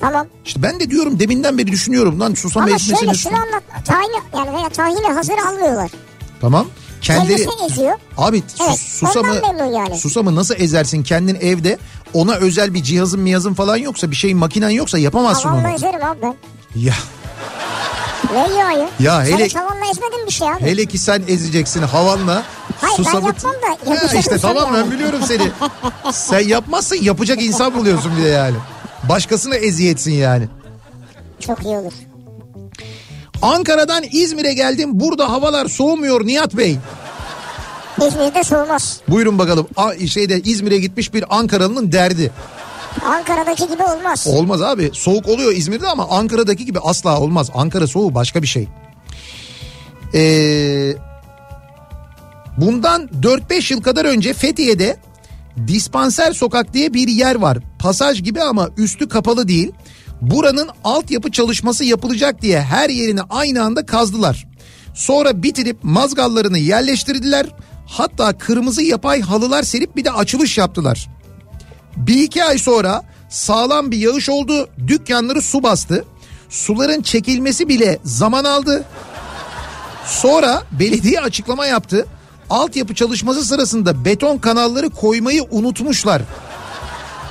[0.00, 0.26] Tamam.
[0.44, 2.98] İşte ben de diyorum deminden beri düşünüyorum lan susam Ama ezmesini.
[2.98, 3.62] şöyle şunu anlat.
[3.84, 5.90] Tahini yani veya tahini hazır almıyorlar.
[6.40, 6.66] Tamam.
[7.02, 7.94] Kendileri Kendisi eziyor.
[8.18, 9.34] Abi sus- Evet, susamı
[9.74, 9.98] yani.
[9.98, 11.78] susamı nasıl ezersin kendin evde?
[12.14, 15.74] Ona özel bir cihazın miyazın falan yoksa bir şeyin makinen yoksa yapamazsın Tavanla onu.
[15.74, 16.34] ezerim abi ben.
[16.76, 16.94] Ya
[18.32, 18.88] Ne yağı?
[19.00, 20.60] Ya Sen hele- hiç tavanla ezmedin bir şey abi.
[20.60, 22.42] hele ki sen ezeceksin havanla.
[22.80, 23.54] Hayır, ben yapmam
[23.86, 24.76] da Ya işte tamam yani.
[24.84, 25.50] ben biliyorum seni.
[26.12, 28.56] sen yapmazsın yapacak insan buluyorsun bir de yani.
[29.08, 30.48] Başkasına eziyetsin yani.
[31.40, 31.92] Çok iyi olur.
[33.42, 34.90] Ankara'dan İzmir'e geldim.
[34.92, 36.78] Burada havalar soğumuyor Nihat Bey.
[38.08, 39.00] İzmir'de soğumaz.
[39.08, 39.66] Buyurun bakalım.
[39.76, 42.32] A- şeyde İzmir'e gitmiş bir Ankaralı'nın derdi.
[43.04, 44.26] Ankara'daki gibi olmaz.
[44.26, 44.90] Olmaz abi.
[44.92, 47.50] Soğuk oluyor İzmir'de ama Ankara'daki gibi asla olmaz.
[47.54, 48.68] Ankara soğuğu başka bir şey.
[50.14, 50.94] Ee,
[52.56, 54.96] bundan 4-5 yıl kadar önce Fethiye'de
[55.66, 57.58] Dispanser Sokak diye bir yer var.
[57.78, 59.72] Pasaj gibi ama üstü kapalı değil.
[60.20, 64.46] Buranın altyapı çalışması yapılacak diye her yerini aynı anda kazdılar.
[64.94, 67.46] Sonra bitirip mazgallarını yerleştirdiler.
[67.86, 71.08] Hatta kırmızı yapay halılar serip bir de açılış yaptılar.
[71.96, 74.68] Bir iki ay sonra sağlam bir yağış oldu.
[74.86, 76.04] Dükkanları su bastı.
[76.50, 78.84] Suların çekilmesi bile zaman aldı.
[80.06, 82.06] Sonra belediye açıklama yaptı.
[82.50, 86.22] Altyapı çalışması sırasında beton kanalları koymayı unutmuşlar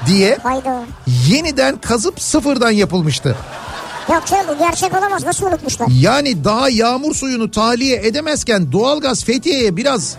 [0.08, 0.84] diye Hayda.
[1.28, 3.36] yeniden kazıp sıfırdan yapılmıştı.
[4.14, 5.26] Yok canım bu gerçek olamaz.
[5.26, 5.88] Nasıl unutmuşlar?
[6.00, 10.16] Yani daha yağmur suyunu tahliye edemezken doğalgaz Fethiye'ye biraz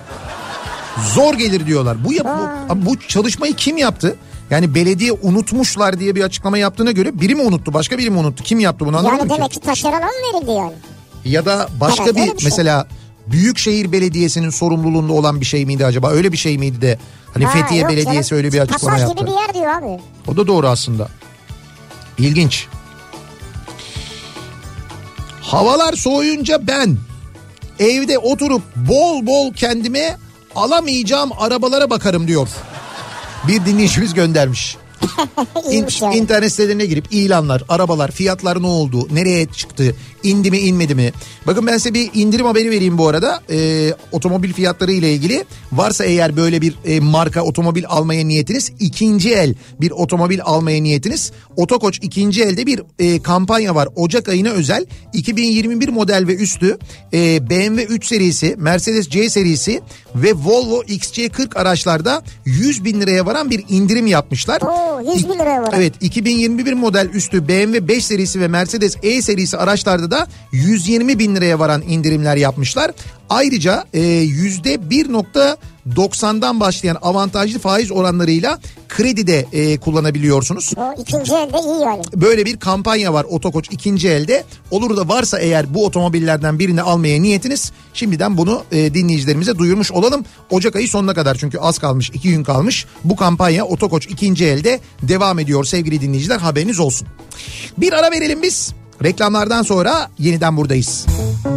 [1.15, 2.05] zor gelir diyorlar.
[2.05, 2.27] Bu, yap,
[2.71, 4.17] bu, bu çalışmayı kim yaptı?
[4.51, 8.45] Yani belediye unutmuşlar diye bir açıklama yaptığına göre biri mi unuttu başka biri mi unuttu?
[8.45, 9.37] Kim yaptı bunu anlamadım Yani ki.
[9.39, 10.73] demek ki taşerana mı verildi yani?
[11.25, 12.35] Ya da başka bir bir şey.
[12.45, 12.87] mesela
[13.27, 16.11] Büyükşehir Belediyesi'nin sorumluluğunda olan bir şey miydi acaba?
[16.11, 16.99] Öyle bir şey miydi de
[17.35, 18.45] hani Ha, Fethiye yok Belediyesi canım.
[18.45, 19.25] öyle bir açıklama Pasaj yaptı.
[19.25, 20.03] gibi bir yer diyor abi.
[20.29, 21.09] O da doğru aslında.
[22.19, 22.67] İlginç.
[25.41, 26.97] Havalar soğuyunca ben
[27.79, 30.17] evde oturup bol bol kendime
[30.55, 32.49] alamayacağım arabalara bakarım diyor.
[33.49, 34.77] Bir dinleyicimiz göndermiş.
[35.71, 36.17] İn, yani.
[36.17, 41.13] internet sitelerine girip ilanlar, arabalar, fiyatlar ne oldu, nereye çıktı, indi mi inmedi mi?
[41.47, 43.41] Bakın ben size bir indirim haberi vereyim bu arada.
[43.51, 45.45] Ee, otomobil fiyatları ile ilgili.
[45.73, 51.33] Varsa eğer böyle bir e, marka otomobil almaya niyetiniz, ikinci el bir otomobil almaya niyetiniz.
[51.57, 53.89] Otokoç ikinci elde bir e, kampanya var.
[53.97, 56.79] Ocak ayına özel 2021 model ve üstü
[57.13, 59.81] e, BMW 3 serisi, Mercedes C serisi
[60.23, 64.63] ve Volvo XC40 araçlarda 100 bin liraya varan bir indirim yapmışlar.
[64.63, 65.75] Oo 100 bin liraya var.
[65.77, 71.37] Evet 2021 model üstü BMW 5 serisi ve Mercedes E serisi araçlarda da 120 bin
[71.37, 72.91] liraya varan indirimler yapmışlar.
[73.31, 78.59] Ayrıca e, %1.90'dan başlayan avantajlı faiz oranlarıyla
[78.89, 80.73] kredi de e, kullanabiliyorsunuz.
[80.77, 82.03] O ikinci elde iyi yani.
[82.15, 84.45] Böyle bir kampanya var Otokoç ikinci elde.
[84.71, 90.25] Olur da varsa eğer bu otomobillerden birini almaya niyetiniz şimdiden bunu e, dinleyicilerimize duyurmuş olalım.
[90.51, 92.87] Ocak ayı sonuna kadar çünkü az kalmış iki gün kalmış.
[93.05, 97.09] Bu kampanya Otokoç ikinci elde devam ediyor sevgili dinleyiciler haberiniz olsun.
[97.79, 98.73] Bir ara verelim biz.
[99.05, 101.07] Reklamlardan sonra yeniden buradayız.
[101.07, 101.57] Kafa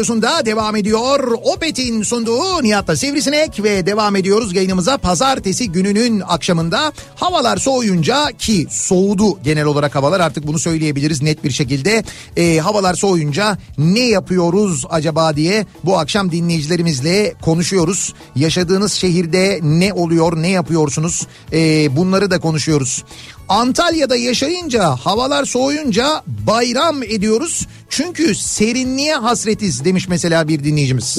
[0.00, 1.38] radyosunda devam ediyor.
[1.42, 6.92] Opet'in sunduğu Nihat'la Sivrisinek ve devam ediyoruz yayınımıza pazartesi gününün akşamında.
[7.14, 12.04] Havalar soğuyunca ki soğudu genel olarak havalar artık bunu söyleyebiliriz net bir şekilde.
[12.36, 18.14] Ee, havalar soğuyunca ne yapıyoruz acaba diye bu akşam dinleyicilerimizle konuşuyoruz.
[18.36, 23.04] Yaşadığınız şehirde ne oluyor ne yapıyorsunuz Ee, bunları da konuşuyoruz.
[23.50, 27.66] Antalya'da yaşayınca havalar soğuyunca bayram ediyoruz.
[27.88, 31.18] Çünkü serinliğe hasretiz demiş mesela bir dinleyicimiz.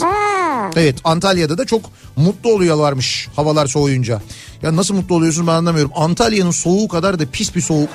[0.75, 1.81] Evet Antalya'da da çok
[2.15, 4.21] mutlu oluyorlarmış havalar soğuyunca.
[4.61, 5.91] Ya nasıl mutlu oluyorsun ben anlamıyorum.
[5.95, 7.89] Antalya'nın soğuğu kadar da pis bir soğuk.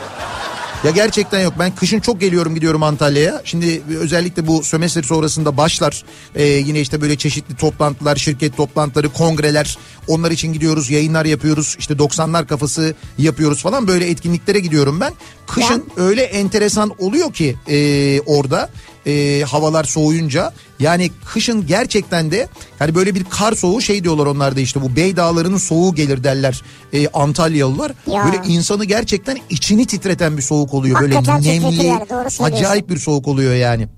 [0.86, 1.54] Ya gerçekten yok.
[1.58, 3.42] Ben kışın çok geliyorum gidiyorum Antalya'ya.
[3.44, 6.04] Şimdi özellikle bu sömestr sonrasında başlar.
[6.34, 9.78] Ee, yine işte böyle çeşitli toplantılar, şirket toplantıları, kongreler.
[10.08, 11.76] Onlar için gidiyoruz, yayınlar yapıyoruz.
[11.78, 13.88] İşte 90'lar kafası yapıyoruz falan.
[13.88, 15.12] Böyle etkinliklere gidiyorum ben.
[15.46, 18.70] Kışın öyle enteresan oluyor ki e, orada
[19.06, 20.52] e, havalar soğuyunca.
[20.78, 22.48] Yani kışın gerçekten de
[22.78, 26.24] hani böyle bir kar soğuğu şey diyorlar onlar da işte bu Bey Dağları'nın soğuğu gelir
[26.24, 27.92] derler e, Antalyalılar.
[28.06, 28.24] Ya.
[28.24, 31.00] Böyle insanı gerçekten içini titreten bir soğuk oluyor.
[31.00, 32.04] Hakikaten böyle nemli yani,
[32.40, 33.88] acayip bir soğuk oluyor yani.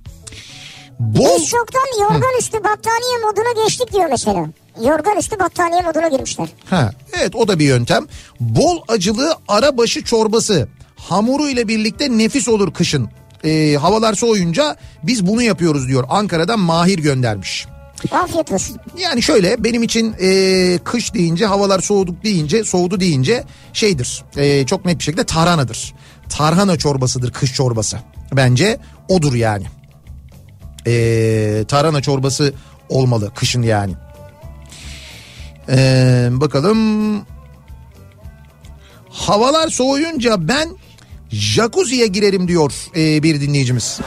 [0.99, 4.47] Bol Biz çoktan yorgan üstü battaniye moduna geçtik diyor mesela.
[4.85, 6.49] Yorgan üstü battaniye moduna girmişler.
[6.71, 8.07] Ha, evet o da bir yöntem.
[8.41, 13.09] Bol acılı arabaşı çorbası hamuru ile birlikte nefis olur kışın.
[13.45, 16.05] Ee, havalar soğuyunca biz bunu yapıyoruz diyor.
[16.09, 17.67] Ankara'dan Mahir göndermiş.
[18.13, 18.77] Afiyet olsun.
[18.99, 24.85] Yani şöyle benim için e, kış deyince havalar soğuduk deyince soğudu deyince şeydir e, çok
[24.85, 25.95] net bir şekilde tarhanadır.
[26.29, 27.99] Tarhana çorbasıdır kış çorbası.
[28.33, 28.79] Bence
[29.09, 29.67] odur yani.
[30.87, 32.55] E, tarhana çorbası
[32.89, 33.93] olmalı kışın yani.
[35.69, 36.79] E, bakalım.
[39.11, 40.69] Havalar soğuyunca ben
[41.33, 44.01] jacuzziye girerim diyor e, bir dinleyicimiz.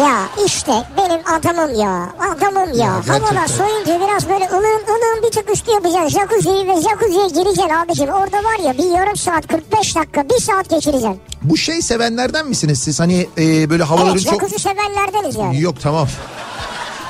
[0.00, 2.12] Ya işte benim adamım ya.
[2.20, 2.86] Adamım ya.
[2.86, 3.08] Ya.
[3.08, 6.18] Havalar soğuyunca biraz böyle ılığın ılığın bir tık üstü yapacaksın.
[6.18, 8.08] Jacuzziyi ve jacuzziye gireceksin abicim.
[8.08, 11.20] Orada var ya bir yarım saat 45 dakika bir saat geçireceksin.
[11.42, 13.00] Bu şey sevenlerden misiniz siz?
[13.00, 14.34] Hani e, böyle havaların Evet çok...
[14.34, 15.60] jacuzzi sevenlerdeniz yani.
[15.60, 16.08] Yok tamam.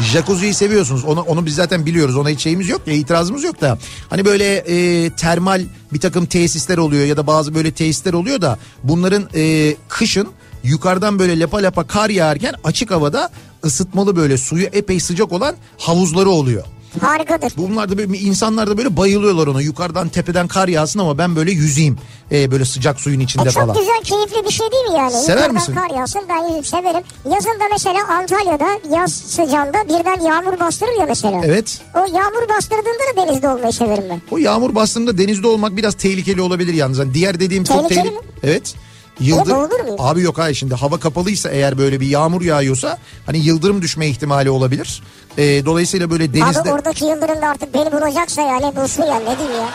[0.02, 1.04] Jacuzziyi seviyorsunuz.
[1.04, 2.16] Onu, onu biz zaten biliyoruz.
[2.16, 3.78] Ona hiç şeyimiz yok itirazımız yok da.
[4.10, 8.58] Hani böyle e, termal bir takım tesisler oluyor ya da bazı böyle tesisler oluyor da
[8.84, 10.28] bunların e, kışın
[10.64, 13.30] yukarıdan böyle lapa lapa kar yağarken açık havada
[13.64, 16.64] ısıtmalı böyle suyu epey sıcak olan havuzları oluyor.
[17.00, 17.52] Harikadır.
[17.56, 19.60] Bunlar da böyle insanlar da böyle bayılıyorlar ona.
[19.62, 21.98] Yukarıdan tepeden kar yağsın ama ben böyle yüzeyim.
[22.32, 23.76] E, böyle sıcak suyun içinde E çok falan.
[23.78, 25.10] güzel keyifli bir şey değil mi yani?
[25.12, 25.74] Sever Yukarıdan misin?
[25.74, 27.02] kar yağsın ben yüzüm severim.
[27.34, 31.40] Yazın da mesela Antalya'da yaz sıcağında birden yağmur bastırır ya mesela.
[31.44, 31.80] Evet.
[31.94, 34.20] O yağmur bastırdığında da denizde olmayı severim ben.
[34.30, 36.98] O yağmur bastığında denizde olmak biraz tehlikeli olabilir yalnız.
[36.98, 38.14] Hani diğer dediğim çok Tehlikeli tehlikeli.
[38.20, 38.32] mi?
[38.42, 38.74] Evet.
[39.20, 39.56] Yıldır...
[39.98, 44.50] Abi yok hayır şimdi hava kapalıysa eğer böyle bir yağmur yağıyorsa hani yıldırım düşme ihtimali
[44.50, 45.02] olabilir.
[45.38, 46.60] Ee, dolayısıyla böyle denizde...
[46.60, 49.68] Abi oradaki yıldırım da artık beni bulacaksa yani bulsun ya ne diyeyim ya.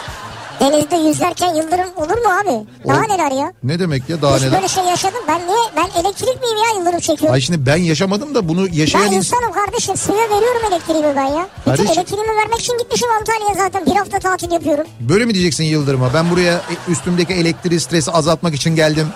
[0.59, 2.65] Denizde yüzlerken yıldırım olur mu abi?
[2.87, 3.53] Daha O- neler ya?
[3.63, 4.53] Ne demek ya daha Hiç neler?
[4.55, 5.19] böyle şey yaşadım.
[5.27, 5.57] Ben niye?
[5.77, 7.33] Ben elektrik miyim ya yıldırım çekiyorum?
[7.33, 9.17] Ay şimdi ben yaşamadım da bunu yaşayan ben insan...
[9.39, 9.97] insanım kardeşim.
[9.97, 11.47] Suya veriyorum elektriğimi ben ya.
[11.57, 13.85] Bütün Kardeşim- elektriğimi vermek için gitmişim Antalya'ya zaten.
[13.85, 14.85] Bir hafta tatil yapıyorum.
[14.99, 16.13] Böyle mi diyeceksin Yıldırım'a?
[16.13, 19.07] Ben buraya e, üstümdeki elektriği stresi azaltmak için geldim.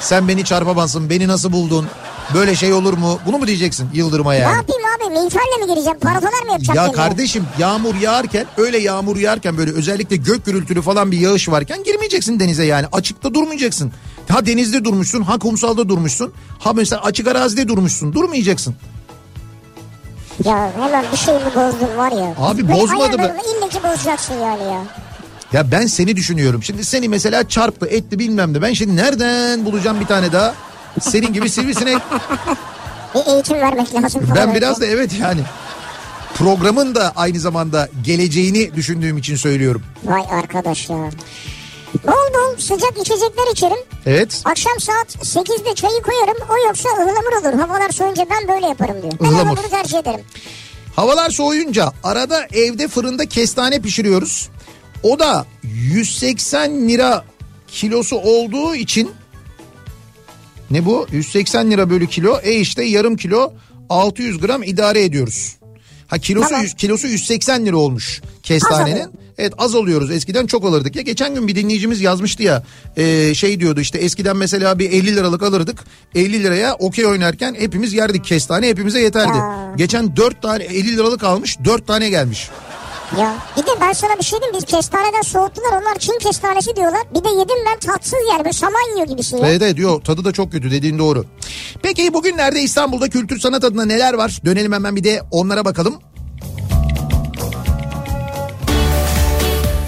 [0.00, 1.10] Sen beni çarpamazsın.
[1.10, 1.88] Beni nasıl buldun?
[2.34, 3.18] Böyle şey olur mu?
[3.26, 4.56] Bunu mu diyeceksin Yıldırım'a Ne yani?
[4.56, 5.20] yapayım abi?
[5.20, 5.98] Miğferle mi gireceğim?
[5.98, 6.76] Parafalar mı yapacak?
[6.76, 6.96] Ya kendine?
[7.02, 12.40] kardeşim yağmur yağarken öyle yağmur yağarken böyle özellikle gök gürültülü falan bir yağış varken girmeyeceksin
[12.40, 12.86] denize yani.
[12.92, 13.92] Açıkta durmayacaksın.
[14.28, 16.32] Ha denizde durmuşsun ha kumsalda durmuşsun.
[16.58, 18.74] Ha mesela açık arazide durmuşsun durmayacaksın.
[20.44, 22.34] Ya hemen bir şeyimi bozdun var ya.
[22.38, 24.82] Abi bozmadı ayarlarını ille ki bozacaksın yani ya.
[25.52, 26.62] Ya ben seni düşünüyorum.
[26.62, 28.62] Şimdi seni mesela çarptı etti bilmem ne.
[28.62, 30.54] Ben şimdi nereden bulacağım bir tane daha?
[31.00, 31.98] Senin gibi sivrisinek.
[33.14, 34.22] Bir eğitim vermek lazım.
[34.36, 35.40] Ben biraz da evet yani
[36.34, 39.82] programın da aynı zamanda geleceğini düşündüğüm için söylüyorum.
[40.04, 40.96] Vay arkadaş ya.
[42.06, 43.76] Bol bol sıcak içecekler içerim.
[44.06, 44.42] Evet.
[44.44, 46.36] Akşam saat 8'de çayı koyarım.
[46.50, 47.60] O yoksa ıhlamur olur.
[47.60, 49.12] Havalar soğuyunca ben böyle yaparım diyor.
[49.20, 49.42] Ben Ihlamur.
[49.42, 50.20] ıhlamuru tercih ederim.
[50.96, 54.48] Havalar soğuyunca arada evde fırında kestane pişiriyoruz.
[55.02, 57.24] O da 180 lira
[57.68, 59.10] kilosu olduğu için
[60.72, 61.06] ne bu?
[61.12, 62.38] 180 lira bölü kilo.
[62.42, 63.52] E işte yarım kilo
[63.88, 65.56] 600 gram idare ediyoruz.
[66.06, 66.66] Ha kilosu Tamam.
[66.66, 69.10] kilosu 180 lira olmuş kestanenin.
[69.38, 70.10] Evet az alıyoruz.
[70.10, 70.96] Eskiden çok alırdık.
[70.96, 72.62] Ya geçen gün bir dinleyicimiz yazmıştı ya.
[72.96, 75.84] e, şey diyordu işte eskiden mesela bir 50 liralık alırdık.
[76.14, 79.36] 50 liraya okey oynarken hepimiz yerdik kestane hepimize yeterdi.
[79.36, 79.74] Ya.
[79.76, 82.50] Geçen 4 tane 50 liralık almış 4 tane gelmiş.
[83.20, 87.02] Ya bir de ben sana bir şey diyeyim biz kestaneden soğuttular onlar Çin kestanesi diyorlar.
[87.14, 89.48] Bir de yedim ben tatsız yani böyle saman yiyor ya.
[89.48, 91.24] Evet evet diyor tadı da çok kötü dediğin doğru.
[91.82, 94.40] Peki bugünlerde İstanbul'da kültür sanat adına neler var?
[94.44, 95.94] Dönelim hemen bir de onlara bakalım.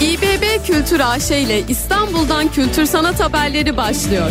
[0.00, 4.30] İBB Kültür AŞ ile İstanbul'dan kültür sanat haberleri başlıyor.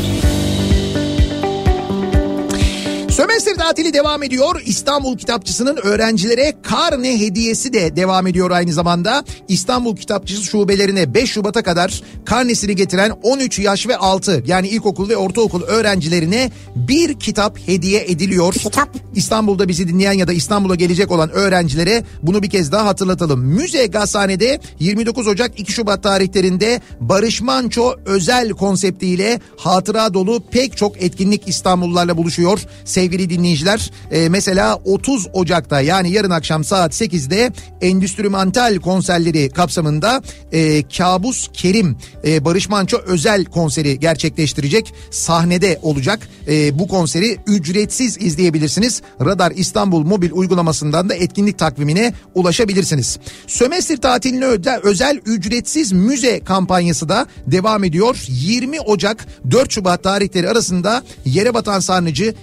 [3.13, 4.61] Sömestr tatili devam ediyor.
[4.65, 9.23] İstanbul Kitapçısı'nın öğrencilere karne hediyesi de devam ediyor aynı zamanda.
[9.47, 15.17] İstanbul Kitapçısı şubelerine 5 Şubat'a kadar karnesini getiren 13 yaş ve altı yani ilkokul ve
[15.17, 18.53] ortaokul öğrencilerine bir kitap hediye ediliyor.
[18.53, 18.89] Kitap.
[19.15, 23.39] İstanbul'da bizi dinleyen ya da İstanbul'a gelecek olan öğrencilere bunu bir kez daha hatırlatalım.
[23.39, 31.03] Müze Gazhane'de 29 Ocak 2 Şubat tarihlerinde Barış Manço özel konseptiyle hatıra dolu pek çok
[31.03, 32.59] etkinlik İstanbullularla buluşuyor.
[33.03, 37.51] Sevgili dinleyiciler e, mesela 30 Ocak'ta yani yarın akşam saat 8'de
[37.81, 44.93] Endüstrimental konserleri kapsamında e, Kabus Kerim e, Barış Manço özel konseri gerçekleştirecek.
[45.11, 46.19] Sahnede olacak.
[46.47, 49.01] E, bu konseri ücretsiz izleyebilirsiniz.
[49.21, 53.19] Radar İstanbul mobil uygulamasından da etkinlik takvimine ulaşabilirsiniz.
[53.47, 54.45] Sömestr tatiline
[54.83, 58.25] özel, ücretsiz müze kampanyası da devam ediyor.
[58.27, 62.33] 20 Ocak 4 Şubat tarihleri arasında Yerebatan Sarnıcı,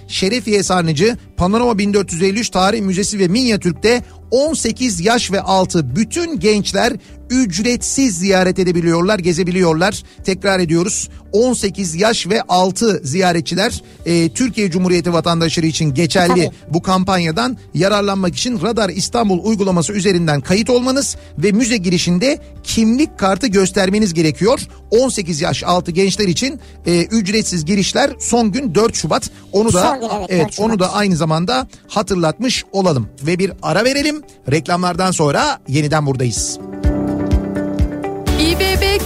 [0.51, 6.93] Şerefiye Sarnıcı, Panorama 1453 Tarih Müzesi ve Minyatürk'te 18 yaş ve altı bütün gençler
[7.31, 10.03] ücretsiz ziyaret edebiliyorlar, gezebiliyorlar.
[10.23, 16.51] Tekrar ediyoruz 18 yaş ve altı ziyaretçiler e, Türkiye Cumhuriyeti vatandaşları için geçerli Tabii.
[16.69, 23.47] bu kampanyadan yararlanmak için Radar İstanbul uygulaması üzerinden kayıt olmanız ve müze girişinde kimlik kartı
[23.47, 24.67] göstermeniz gerekiyor.
[24.91, 29.29] 18 yaş altı gençler için e, ücretsiz girişler son gün 4 Şubat.
[29.51, 33.83] Onu da gün, evet, 4 evet onu da aynı zamanda hatırlatmış olalım ve bir ara
[33.83, 34.21] verelim.
[34.51, 36.59] Reklamlardan sonra yeniden buradayız.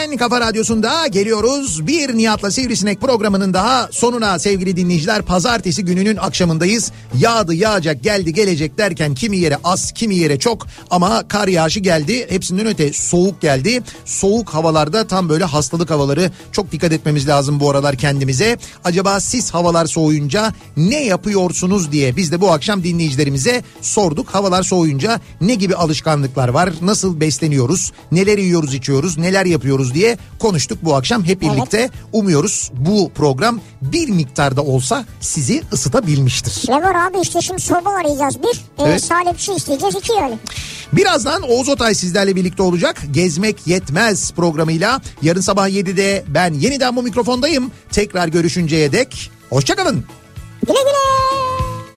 [0.10, 1.88] Türkiye'nin en kafa radyosunda geliyoruz.
[1.88, 5.22] Bir Nihat'la Sivrisinek programının daha sonuna sevgili dinleyiciler.
[5.22, 6.92] Pazartesi gününün akşamındayız.
[7.18, 12.26] Yağdı yağacak geldi gelecek derken kimi yere az kimi yere çok ama kar yağışı geldi.
[12.30, 13.82] Hepsinden öte soğuk geldi.
[14.06, 18.58] Soğuk havalarda tam böyle hastalık havaları çok dikkat etmemiz lazım bu aralar kendimize.
[18.84, 24.30] Acaba siz havalar soğuyunca ne yapıyorsunuz diye biz de bu akşam dinleyicilerimize sorduk.
[24.30, 26.74] Havalar soğuyunca ne gibi alışkanlıklar var?
[26.82, 27.92] Nasıl besleniyoruz?
[28.12, 29.18] Neler yiyoruz içiyoruz?
[29.18, 29.99] Neler yapıyoruz diye
[30.40, 31.90] konuştuk bu akşam hep birlikte.
[32.14, 36.70] Umuyoruz bu program bir miktarda olsa sizi ısıtabilmiştir.
[36.70, 38.62] Ne var abi işte şimdi soba arayacağız bir.
[38.80, 38.96] Evet.
[38.96, 40.38] E, salepçi isteyeceğiz iki yani.
[40.94, 43.02] Birazdan Oğuz Otay sizlerle birlikte olacak.
[43.12, 45.02] Gezmek Yetmez programıyla.
[45.22, 47.72] Yarın sabah 7'de ben yeniden bu mikrofondayım.
[47.92, 50.06] Tekrar görüşünceye dek hoşçakalın.
[50.68, 51.49] Güle güle.